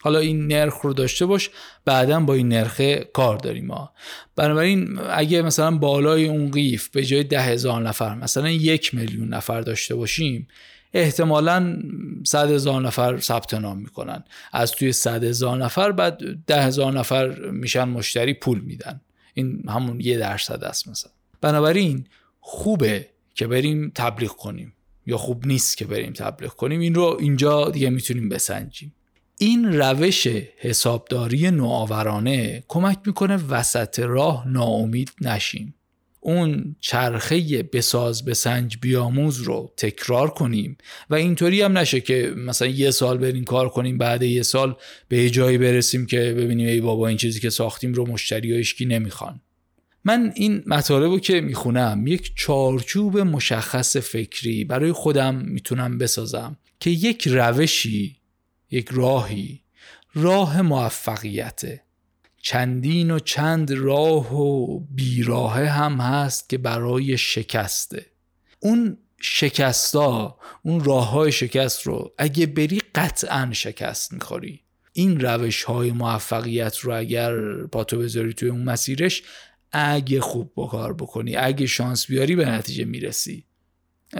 [0.00, 1.50] حالا این نرخ رو داشته باش
[1.84, 2.80] بعدا با این نرخ
[3.12, 3.92] کار داریم ما.
[4.36, 9.60] بنابراین اگه مثلا بالای اون قیف به جای ده هزار نفر مثلا یک میلیون نفر
[9.60, 10.48] داشته باشیم
[10.92, 11.82] احتمالا
[12.26, 14.24] صد هزار نفر ثبت نام می‌کنن.
[14.52, 19.00] از توی صد هزار نفر بعد ده هزار نفر میشن مشتری پول میدن.
[19.34, 21.12] این همون یه درصد است مثلا.
[21.40, 22.06] بنابراین
[22.40, 24.72] خوبه که بریم تبلیغ کنیم.
[25.06, 26.80] یا خوب نیست که بریم تبلیغ کنیم.
[26.80, 28.94] این رو اینجا دیگه می‌تونیم بسنجیم.
[29.38, 30.26] این روش
[30.58, 35.74] حسابداری نوآورانه کمک می‌کنه وسط راه ناامید نشیم.
[36.28, 40.78] اون چرخه بساز بسنج بیاموز رو تکرار کنیم.
[41.10, 44.76] و اینطوری هم نشه که مثلا یه سال بریم کار کنیم بعد یه سال
[45.08, 49.40] به جایی برسیم که ببینیم ای بابا این چیزی که ساختیم رو مشتری اشکی نمی‌خوان.
[50.04, 56.90] من این مطالب رو که می‌خونم یک چارچوب مشخص فکری برای خودم می‌تونم بسازم که
[56.90, 58.16] یک روشی
[58.70, 59.60] یک راهی
[60.14, 61.87] راه موفقیته.
[62.48, 68.06] چندین و چند راه و بیراه هم هست که برای شکسته.
[68.60, 74.60] اون شکستا اون راه های شکست رو اگه بری قطعا شکست می‌خوری.
[74.92, 79.22] این روش های موفقیت رو اگر پاتو بذاری توی اون مسیرش
[79.72, 83.44] اگه خوب بکار بکنی اگه شانس بیاری به نتیجه می‌رسی.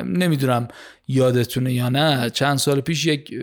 [0.05, 0.69] نمی‌دونم
[1.09, 3.35] یادتونه یا نه چند سال پیش یک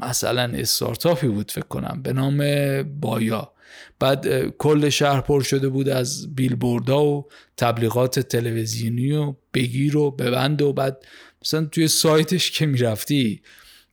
[0.00, 2.42] مثلا استارتاپی بود فکر کنم به نام
[2.82, 3.52] بایا
[4.00, 10.62] بعد کل شهر پر شده بود از بیلبوردها و تبلیغات تلویزیونی و بگیر و ببند
[10.62, 11.06] و بعد
[11.42, 13.42] مثلا توی سایتش که می‌رفتی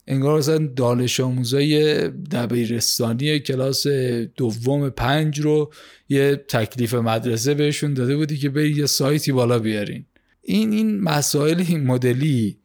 [0.07, 3.87] انگار مثلا دانش آموزای دبیرستانی کلاس
[4.35, 5.73] دوم پنج رو
[6.09, 10.05] یه تکلیف مدرسه بهشون داده بودی که بری یه سایتی بالا بیارین.
[10.41, 12.59] این این مسائل این مدلی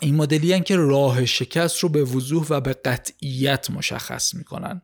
[0.00, 4.82] این مدلی که راه شکست رو به وضوح و به قطعیت مشخص می‌کنن.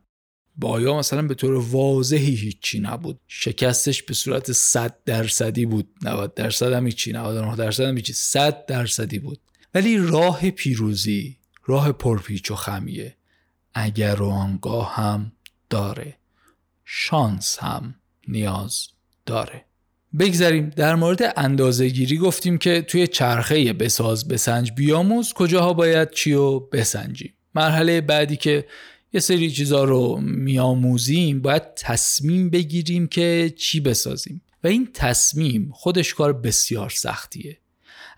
[0.61, 5.87] بایا مثلا به طور واضحی هیچی نبود؟ شکستش به صورت 100 درصدی بود.
[6.01, 8.13] 90 درصد هم هیچی 99 درصد هم هیچی.
[8.13, 9.39] 100 درصدی بود.
[9.75, 13.15] ولی راه پیروزی راه پرپیچ و خمیه
[13.73, 15.31] اگر و آنگاه هم
[15.69, 16.17] داره.
[16.85, 17.95] شانس هم
[18.27, 18.87] نیاز
[19.25, 19.65] داره.
[20.19, 26.33] بگذاریم در مورد اندازه گیری گفتیم که توی چرخه بساز بسنج بیاموز کجاها باید چی
[26.33, 28.65] رو بسنجیم؟ مرحله بعدی که
[29.13, 34.41] یه سری چیزا رو میآموزیم باید تصمیم بگیریم که چی بسازیم.
[34.63, 37.57] و این تصمیم خودش کار بسیار سختیه.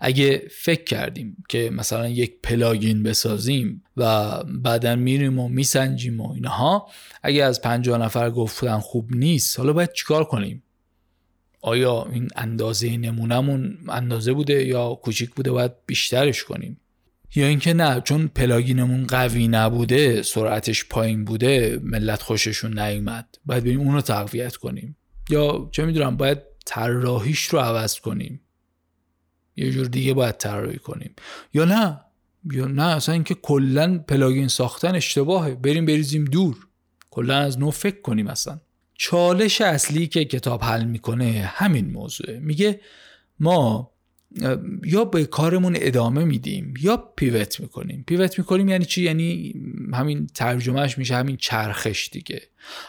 [0.00, 6.88] اگه فکر کردیم که مثلا یک plugin بسازیم و بعدا میریم و میسنجیم و اینها
[7.22, 10.62] اگه از پنجاه نفر گفتن خوب نیست حالا باید چیکار کنیم؟
[11.60, 16.80] آیا این اندازه نمونمون اندازه بوده یا کوچیک بوده؟ باید بیشترش کنیم.
[17.34, 23.28] یا اینکه نه چون plugin مون قوی نبوده سرعتش پایین بوده ملت خوششون نیومد.
[23.46, 24.96] باید بریم اون رو تقویت کنیم.
[25.30, 28.40] یا چه می‌دونم باید طراحیش رو عوض کنیم.
[29.56, 31.14] یه جور دیگه باید طراحی کنیم.
[31.54, 32.00] یا نه
[32.52, 35.54] یا نه اصلا اینکه کلا پلاگین ساختن اشتباهه.
[35.54, 36.56] بریم بریزیم دور.
[37.10, 38.60] کلا از نو فکر کنیم اصلا.
[38.94, 42.38] چالش اصلی که کتاب حل می‌کنه همین موضوعه.
[42.38, 42.80] میگه
[43.40, 43.93] ما
[44.84, 48.04] یا به کارمون ادامه میدیم یا پیوت می‌کنیم.
[48.06, 49.54] پیوت می‌کنیم یعنی چی؟ یعنی
[49.92, 52.42] همین ترجمهش میشه همین چرخش دیگه.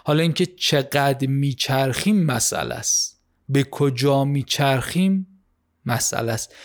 [0.04, 3.22] حالا اینکه چقدر میچرخیم مسئله است.
[3.50, 5.28] به کجا میچرخیم
[5.86, 6.56] مسئله است.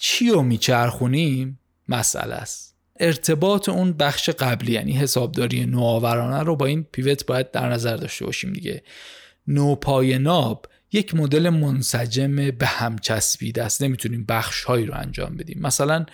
[0.00, 1.58] چی رو میچرخونیم
[1.88, 2.76] مسئله است.
[3.00, 8.26] ارتباط اون بخش قبلی یعنی حسابداری نوآورانه رو با این پیوت باید در نظر داشته
[8.26, 8.82] باشیم دیگه.
[9.46, 13.82] نوپای ناب یک مدل منسجم به هم چسبیده است.
[13.82, 15.58] نمی‌تونیم بخش هایی رو انجام بدیم.
[15.60, 16.06] مثلا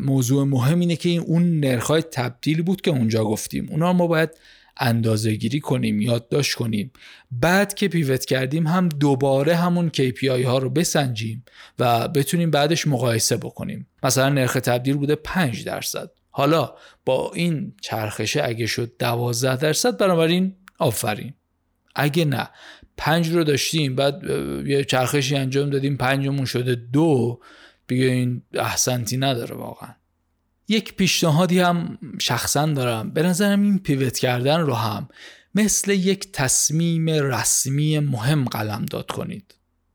[0.00, 3.68] موضوع مهم اینه که این اون نرخ های تبدیل بود که اونجا گفتیم.
[3.70, 4.30] اونا ما باید
[4.76, 6.92] اندازه گیری کنیم یادداشت کنیم.
[7.30, 11.44] بعد که پیوت کردیم هم دوباره همون KPI ها رو بسنجیم
[11.78, 13.86] و بتونیم بعدش مقایسه بکنیم.
[14.02, 16.10] مثلا نرخ تبدیل بوده 5 درصد.
[16.30, 21.34] حالا با این چرخشه اگه شد 12 درصد بنابراین آفرین.
[21.94, 22.48] اگه نه
[23.00, 24.22] پنج رو داشتیم بعد
[24.66, 27.40] یه چرخشی انجام دادیم پنجمون شده دو.
[27.88, 29.94] بگه این احسنتی نداره واقعا.
[30.68, 33.10] یک پیشنهادی هم شخصا دارم.
[33.10, 35.08] به نظرم این pivot کردن رو هم
[35.54, 39.54] مثل یک تصمیم رسمی مهم قلمداد کنید.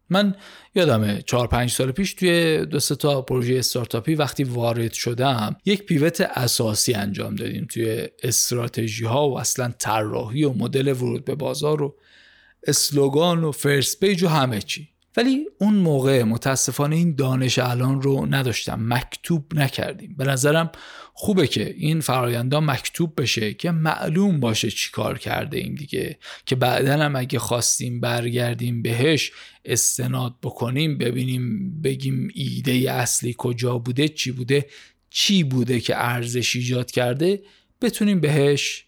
[0.09, 0.35] من
[0.75, 6.21] یادمه چهار پنج سال پیش توی دو تا پروژه استارتاپی وقتی وارد شدم یک pivot
[6.21, 11.95] اساسی انجام دادیم توی استراتژی ها و اصلا طراحی و مدل ورود به بازار و
[12.65, 14.89] slogan و first page و همه چی.
[15.17, 18.93] ولی اون موقع متاسفانه این دانش الان رو نداشتم.
[18.93, 20.15] مکتوب نکردیم.
[20.17, 20.71] به نظرم
[21.13, 26.19] خوبه که این فرایندا مکتوب بشه که معلوم باشه چی کار کرده این دیگه.
[26.45, 29.31] که بعدا هم اگه خواستیم برگردیم بهش
[29.65, 34.65] استناد بکنیم ببینیم بگیم ایده اصلی کجا بوده چی بوده
[35.09, 37.43] چی بوده که ارزش ایجاد کرده
[37.81, 38.85] بتونیم بهش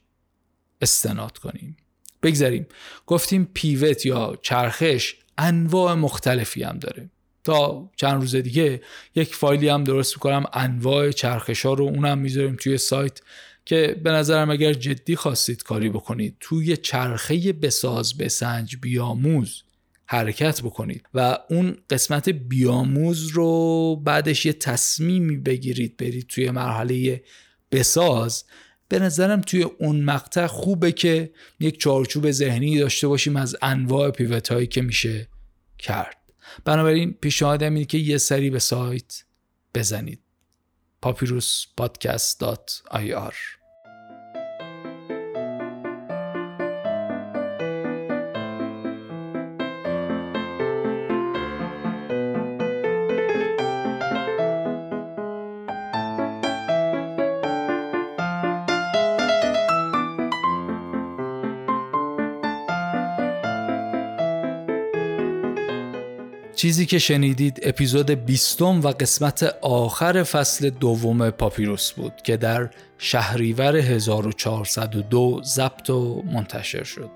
[0.82, 1.78] استناد کنیم.
[2.24, 2.68] بگذاریم.
[3.06, 7.10] گفتیم پیوت یا چرخش انواع مختلفی هم داره.
[7.44, 8.82] تا چند روز دیگه
[9.16, 13.22] یک فایلی هم درست می‌کنم انواع چرخش ها رو اونم می‌ذاریم توی سایت
[13.66, 19.64] که به نظرم اگر جدی خواستید کاری بکنید توی چرخه بساز بسنج بیاموز
[20.06, 27.24] حرکت بکنید و اون قسمت بیاموز رو بعدش یه تصمیمی بگیرید برید توی مرحله
[27.72, 28.44] بساز
[28.90, 34.52] به نظرم توی اون مقطع خوبه که یک چارچوب ذهنی داشته باشیم از انواع پیوت
[34.52, 35.28] هایی که میشه
[35.80, 36.18] کرد.
[36.66, 39.24] بنابراین پیشنهادم اینه که یه سری به سایت
[39.76, 40.20] بزنید.
[41.06, 43.57] papyruspodcast.ir
[66.58, 73.76] چیزی که شنیدید اپیزود بیستم و قسمت آخر فصل دوم پاپیروس بود که در شهریور
[73.76, 77.10] 1402 ضبط و منتشر شد.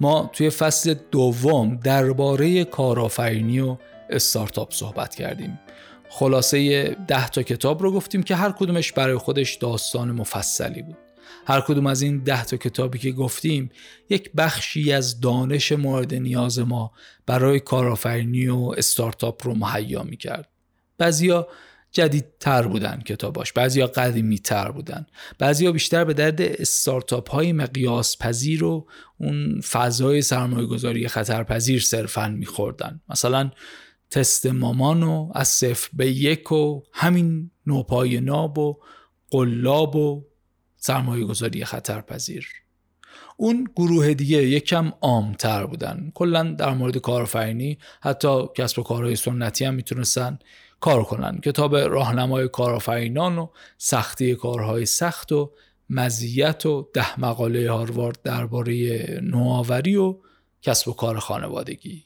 [0.00, 3.76] ما توی فصل دوم درباره کارآفرینی و
[4.10, 5.60] استارتاپ صحبت کردیم.
[6.08, 11.07] خلاصه ده تا کتاب رو گفتیم که هر کدومش برای خودش داستان مفصلی بود.
[11.48, 13.70] هر کدوم از این ده تا کتابی که گفتیم
[14.10, 16.92] یک بخشی از دانش مورد نیاز ما
[17.26, 20.48] برای کارآفرینی و استارتاپ رو مهیا می‌کرد.
[20.98, 21.48] بعضیا
[21.92, 25.06] جدیدتر بودن کتاباش بعضیا قدیمی تر بودن.
[25.38, 28.86] بعضیا بیشتر به درد استارتاپ های مقیاس پذیر و
[29.18, 33.00] اون فضای سرمایه گذاری خطرپذیر صرفا میخوردن.
[33.08, 33.50] مثلا
[34.10, 38.78] تست مامان و از صفر به یک و همین نوپای ناب و
[39.30, 40.27] قلاب و
[40.88, 42.48] سرمایه گذاری خطرپذیر.
[43.36, 46.12] اون گروه دیگه یکم عامتر بودن.
[46.14, 50.38] کلا در مورد کارآفرینی حتی کسب و کارهای سنتی هم می‌تونستن
[50.80, 51.38] کار کنن.
[51.38, 55.50] کتاب راهنمای کارآفرینان و سختی کارهای سخت و
[55.90, 60.16] مزیت و ده مقاله هاروارد درباره نوآوری و
[60.62, 62.04] کسب و کار خانوادگی.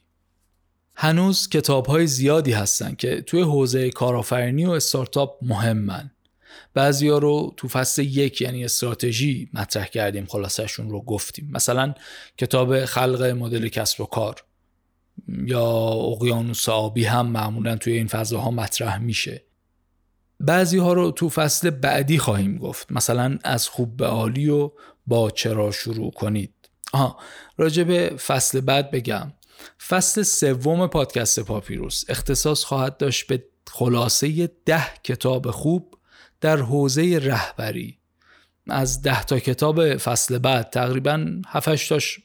[0.95, 6.11] هنوز کتاب های زیادی هستن که توی حوزه کارآفرینی و استارتاپ مهمن.
[6.75, 11.51] بعضیا رو تو فصل یک یعنی استراتژی مطرح کردیم خلاصشون رو گفتیم.
[11.53, 11.95] مثلا
[12.39, 14.45] کتاب خلق مدل کسب و کار
[15.29, 19.45] یا اقیانوس آبی هم معمولا توی این فضاها مطرح میشه.
[20.41, 22.93] بعضی ها رو تو فصل بعدی خواهیم گفت.
[22.93, 24.71] مثلا از خوب به عالی و
[25.07, 26.55] با چرا شروع کنید.
[26.93, 27.17] آها
[27.57, 29.33] راجع به فصل بعد بگم.
[29.89, 35.99] فصل سوم پادکست پاپیروس اختصاص خواهد داشت به خلاصه ده کتاب خوب
[36.43, 37.99] در حوزه رهبری.
[38.67, 42.21] از ده تا کتاب فصل بعد تقریبا 7 تاش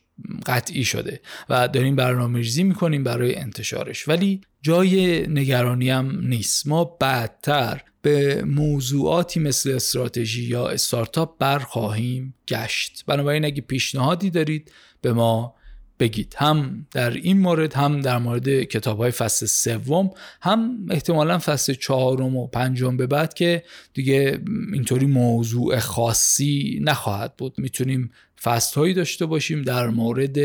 [0.45, 4.07] قطعی شده و داریم برنامه ریزی می‌کنیم برای انتشارش.
[4.07, 6.67] ولی جای نگرانی هم نیست.
[6.67, 13.03] ما بعدتر به موضوعاتی مثل استراتژی یا استارتاپ برخواهیم گشت.
[13.07, 15.55] بنابراین اگه پیشنهادی دارید به ما
[15.99, 16.35] بگید.
[16.37, 22.35] هم در این مورد هم در مورد کتاب های فصل سوم هم احتمالا فصل چهارم
[22.35, 24.41] و پنجم به بعد که دیگه
[24.73, 27.53] اینطوری موضوع خاصی نخواهد بود.
[27.57, 30.37] می‌تونیم فصل هایی داشته باشیم در مورد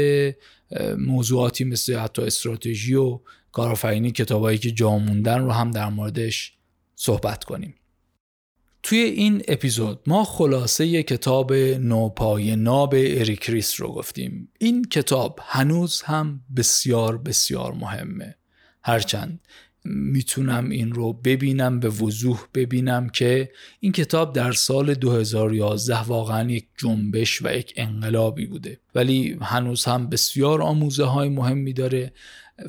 [0.98, 3.20] موضوعاتی مثل حتی استراتژی و
[3.52, 6.52] کارآفرینی کتابایی که جا موندن رو هم در موردش
[6.94, 7.74] صحبت کنیم.
[8.82, 14.48] توی این اپیزود ما خلاصه کتاب نوپای ناب اریکریس رو گفتیم.
[14.58, 18.34] این کتاب هنوز هم بسیار بسیار مهمه.
[18.82, 19.40] هرچند
[19.84, 26.66] می‌تونم این رو ببینم به وضوح ببینم که این کتاب در سال 2011 واقعا یک
[26.76, 28.80] جنبش و یک انقلابی بوده.
[28.94, 32.12] ولی هنوز هم بسیار آموزه های مهمی داره.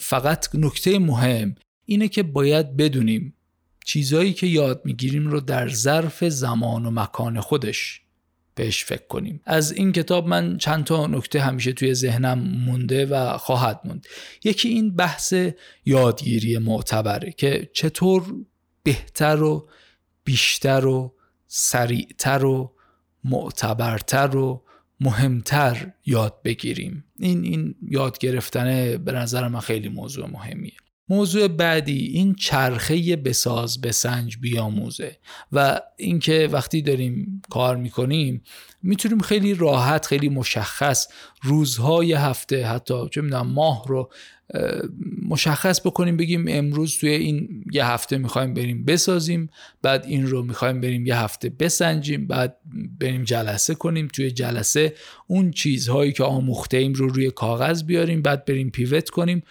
[0.02, 1.56] فقط نکته مهم
[1.86, 3.34] اینه که باید بدونیم
[3.86, 8.02] چیزایی که یاد می‌گیریم رو در ظرف زمان و مکان خودش
[8.56, 9.42] بهش فکر کنیم.
[9.46, 14.08] از این کتاب من چند تا نکته همیشه توی ذهنم مونده و خواهد موند.
[14.44, 15.34] یکی این بحث
[15.86, 18.34] یادگیری معتبره که چطور
[18.84, 19.70] بهتر و
[20.24, 21.16] بیشتر و
[21.48, 22.74] سریعتر و
[23.24, 24.64] معتبرتر و
[25.00, 27.04] مهمتر یاد بگیریم.
[27.20, 30.74] این این یاد گرفتن به نظر من خیلی موضوع مهمیه.
[31.14, 35.18] موضوع بعدی این چرخه بساز بسنج بیاموزه
[35.52, 38.42] و اینکه وقتی داریم کار می‌کنیم
[38.84, 41.08] می‌تونیم خیلی راحت خیلی مشخص
[41.42, 44.12] روزهای هفته حتی چه می‌دونم ماه رو
[45.30, 49.50] مشخص بکنیم بگیم امروز توی این یه هفته می‌خوایم بریم بسازیم
[49.82, 52.58] بعد این رو می‌خوایم بریم یه هفته بسنجیم بعد
[53.00, 54.08] بریم جلسه کنیم.
[54.08, 54.94] توی جلسه
[55.28, 59.44] اون چیزهایی که آموخته ایم رو روی کاغذ بیاریم بعد بریم پیوت کنیم.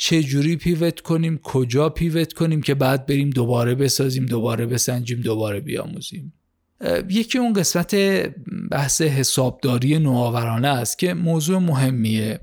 [0.00, 5.60] چه جوری پیوت کنیم کجا پیوت کنیم که بعد بریم دوباره بسازیم دوباره بسنجیم دوباره
[5.60, 6.32] بیاموزیم.
[7.10, 7.94] یکی اون قسمت
[8.70, 12.40] بحث حسابداری نوآورانه است که موضوع مهمیه.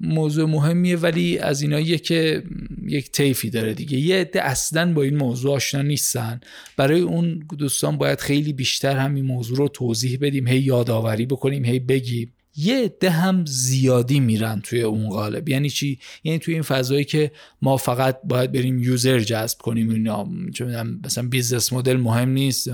[0.00, 2.42] موضوع مهمیه ولی از ایناییه که
[2.88, 3.98] یک طیفی داره دیگه.
[3.98, 6.40] یه عده اصلا با این موضوع آشنا نیستن.
[6.76, 11.78] برای اون دوستان باید خیلی بیشتر همین موضوع رو توضیح بدیم هی یادآوری بکنیم هی
[11.78, 12.34] بگیم.
[12.58, 15.48] یه عده هم زیادی میرن توی اون قالب.
[15.48, 17.32] یعنی چی؟ یعنی توی این فضایی که
[17.62, 19.90] ما فقط باید بریم یوزر جذب کنیم.
[19.90, 22.68] اینا چون مثلا business model مهم نیست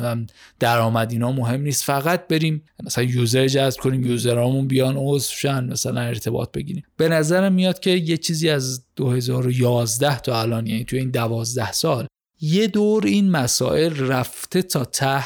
[0.61, 1.85] درآمد اینا مهم نیست.
[1.85, 6.85] فقط بریم مثلا user جذب کنیم user امون بیان عضو شن مثلا ارتباط بگیریم.
[6.97, 12.07] به نظرم میاد که یه چیزی از 2011 تا الان یعنی توی این 12 سال
[12.41, 15.25] یه دور این مسائل رفته تا ته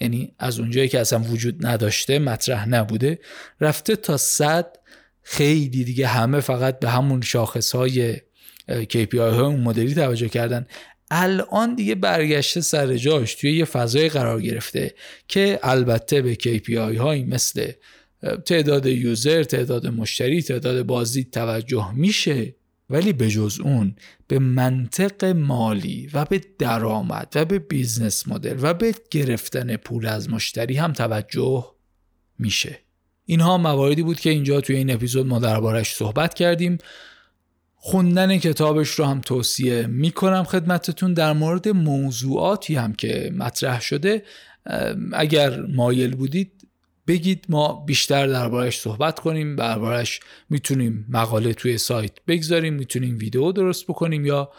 [0.00, 3.18] یعنی از اونجایی که اصلا وجود نداشته مطرح نبوده.
[3.60, 4.76] رفته تا صد.
[5.22, 8.16] خیلی دیگه همه فقط به همون شاخص های
[8.70, 10.66] KPI های اون مدلی توجه کردن.
[11.10, 14.94] الان دیگه برگشته سر جاش توی یه فضای قرار گرفته
[15.28, 17.72] که البته به KPI هایی مثل
[18.46, 22.54] تعداد user، تعداد مشتری، تعداد بازدید توجه میشه.
[22.90, 23.96] ولی به جز اون
[24.28, 30.30] به منطق مالی و به درآمد و به business model و به گرفتن پول از
[30.30, 31.74] مشتری هم توجه
[32.38, 32.78] میشه.
[33.24, 36.78] اینها مواردی بود که اینجا توی این اپیزود ما دربارش صحبت کردیم.
[37.74, 41.14] خوندن کتابش رو هم توصیه می‌کنم خدمتتون.
[41.14, 44.22] در مورد موضوعاتی هم که مطرح شده
[45.12, 46.52] اگر مایل بودید
[47.06, 53.84] بگید ما بیشتر دربارش صحبت کنیم دربارش می‌تونیم مقاله توی سایت بگذاریم می‌تونیم ویدیو درست
[53.84, 54.50] بکنیم یا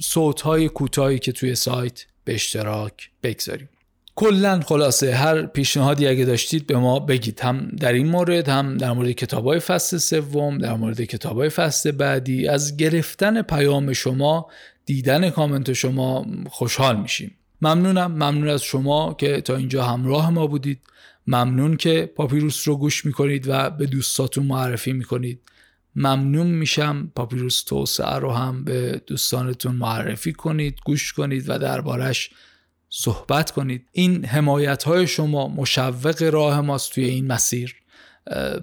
[0.00, 3.68] صوت های کوتاهی که توی سایت به اشتراک بگذاریم.
[4.16, 7.40] کلا خلاصه هر پیشنهادی اگه داشتید به ما بگید.
[7.40, 11.48] هم در این مورد هم در مورد کتاب های فصل سوم در مورد کتاب های
[11.48, 12.48] فصل بعدی.
[12.48, 14.46] از گرفتن پیام شما
[14.86, 17.34] دیدن کامنت شما خوشحال میشیم.
[17.62, 18.12] ممنونم.
[18.12, 20.80] ممنون از شما که تا اینجا همراه ما بودید.
[21.26, 25.40] ممنون که پاپیروس رو گوش می‌کنید و به دوستاتون معرفی می‌کنید.
[25.96, 32.30] ممنون میشم پاپیروس توسعه رو هم به دوستانتون معرفی کنید گوش کنید و دربارش
[32.88, 33.86] صحبت کنید.
[33.92, 37.76] این حمایت های شما مشوق راه ماست توی این مسیر.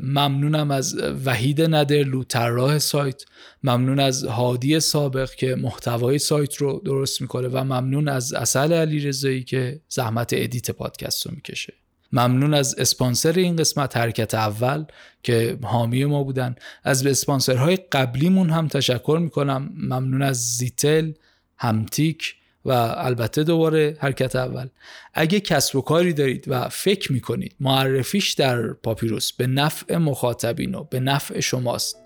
[0.04, 3.24] ممنونم از وحید ندرلو طراح سایت.
[3.64, 9.44] ممنون از هادی سابق که محتوای سایت رو درست می‌کنه و ممنون از اصل علی
[9.44, 11.74] که زحمت edit پادکست رو می‌کشه.
[12.14, 14.86] ممنون از اسپانسر این قسمت حرکت اول
[15.24, 16.56] که حامی ما بودن.
[16.84, 19.70] از اسپانسرهای قبلیمون هم تشکر می‌کنم.
[19.78, 21.12] ممنون از زیتل
[21.58, 22.36] همتیک
[22.66, 24.68] و البته دوباره حرکت اول.
[25.14, 30.84] اگه کسب و کاری دارید و فکر می‌کنید معرفیش در پاپیروس به نفع مخاطبین و
[30.84, 31.98] به نفع شماست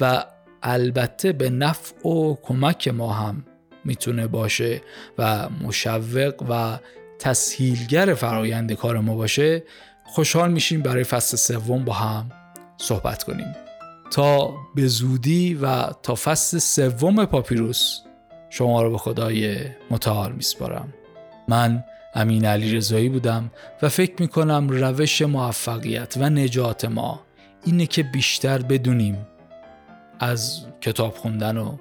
[0.00, 0.24] و
[0.62, 3.44] البته به نفع و کمک ما هم
[3.84, 4.80] می‌تونه باشه
[5.18, 6.78] و مشوق و
[7.24, 9.62] تسهیلگر فرایند کار ما باشه
[10.04, 12.30] خوشحال میشیم برای فصل سوم با هم
[12.76, 13.56] صحبت کنیم.
[14.10, 18.00] تا به زودی و تا فصل سوم پاپیروس
[18.50, 19.56] شما رو به خدای
[19.90, 20.94] متعال میسپارم.
[21.48, 23.50] من امین علی رضایی بودم
[23.82, 27.20] و فکر می‌کنم روش موفقیت و نجات ما
[27.64, 29.26] اینه که بیشتر بدونیم
[30.20, 31.76] از کتاب خوندن و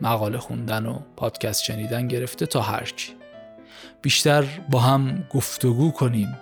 [0.00, 3.23] مقاله خوندن و پادکست شنیدن گرفته تا هرچی.
[4.04, 6.36] بیشتر با هم گفتگو کنیم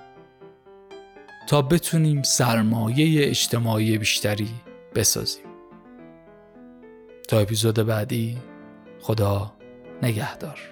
[1.48, 4.50] تا بتونیم سرمایه اجتماعی بیشتری
[4.94, 5.44] بسازیم.
[7.28, 8.38] تا اپیزود بعدی
[9.00, 9.52] خدا
[10.02, 10.71] نگهدار.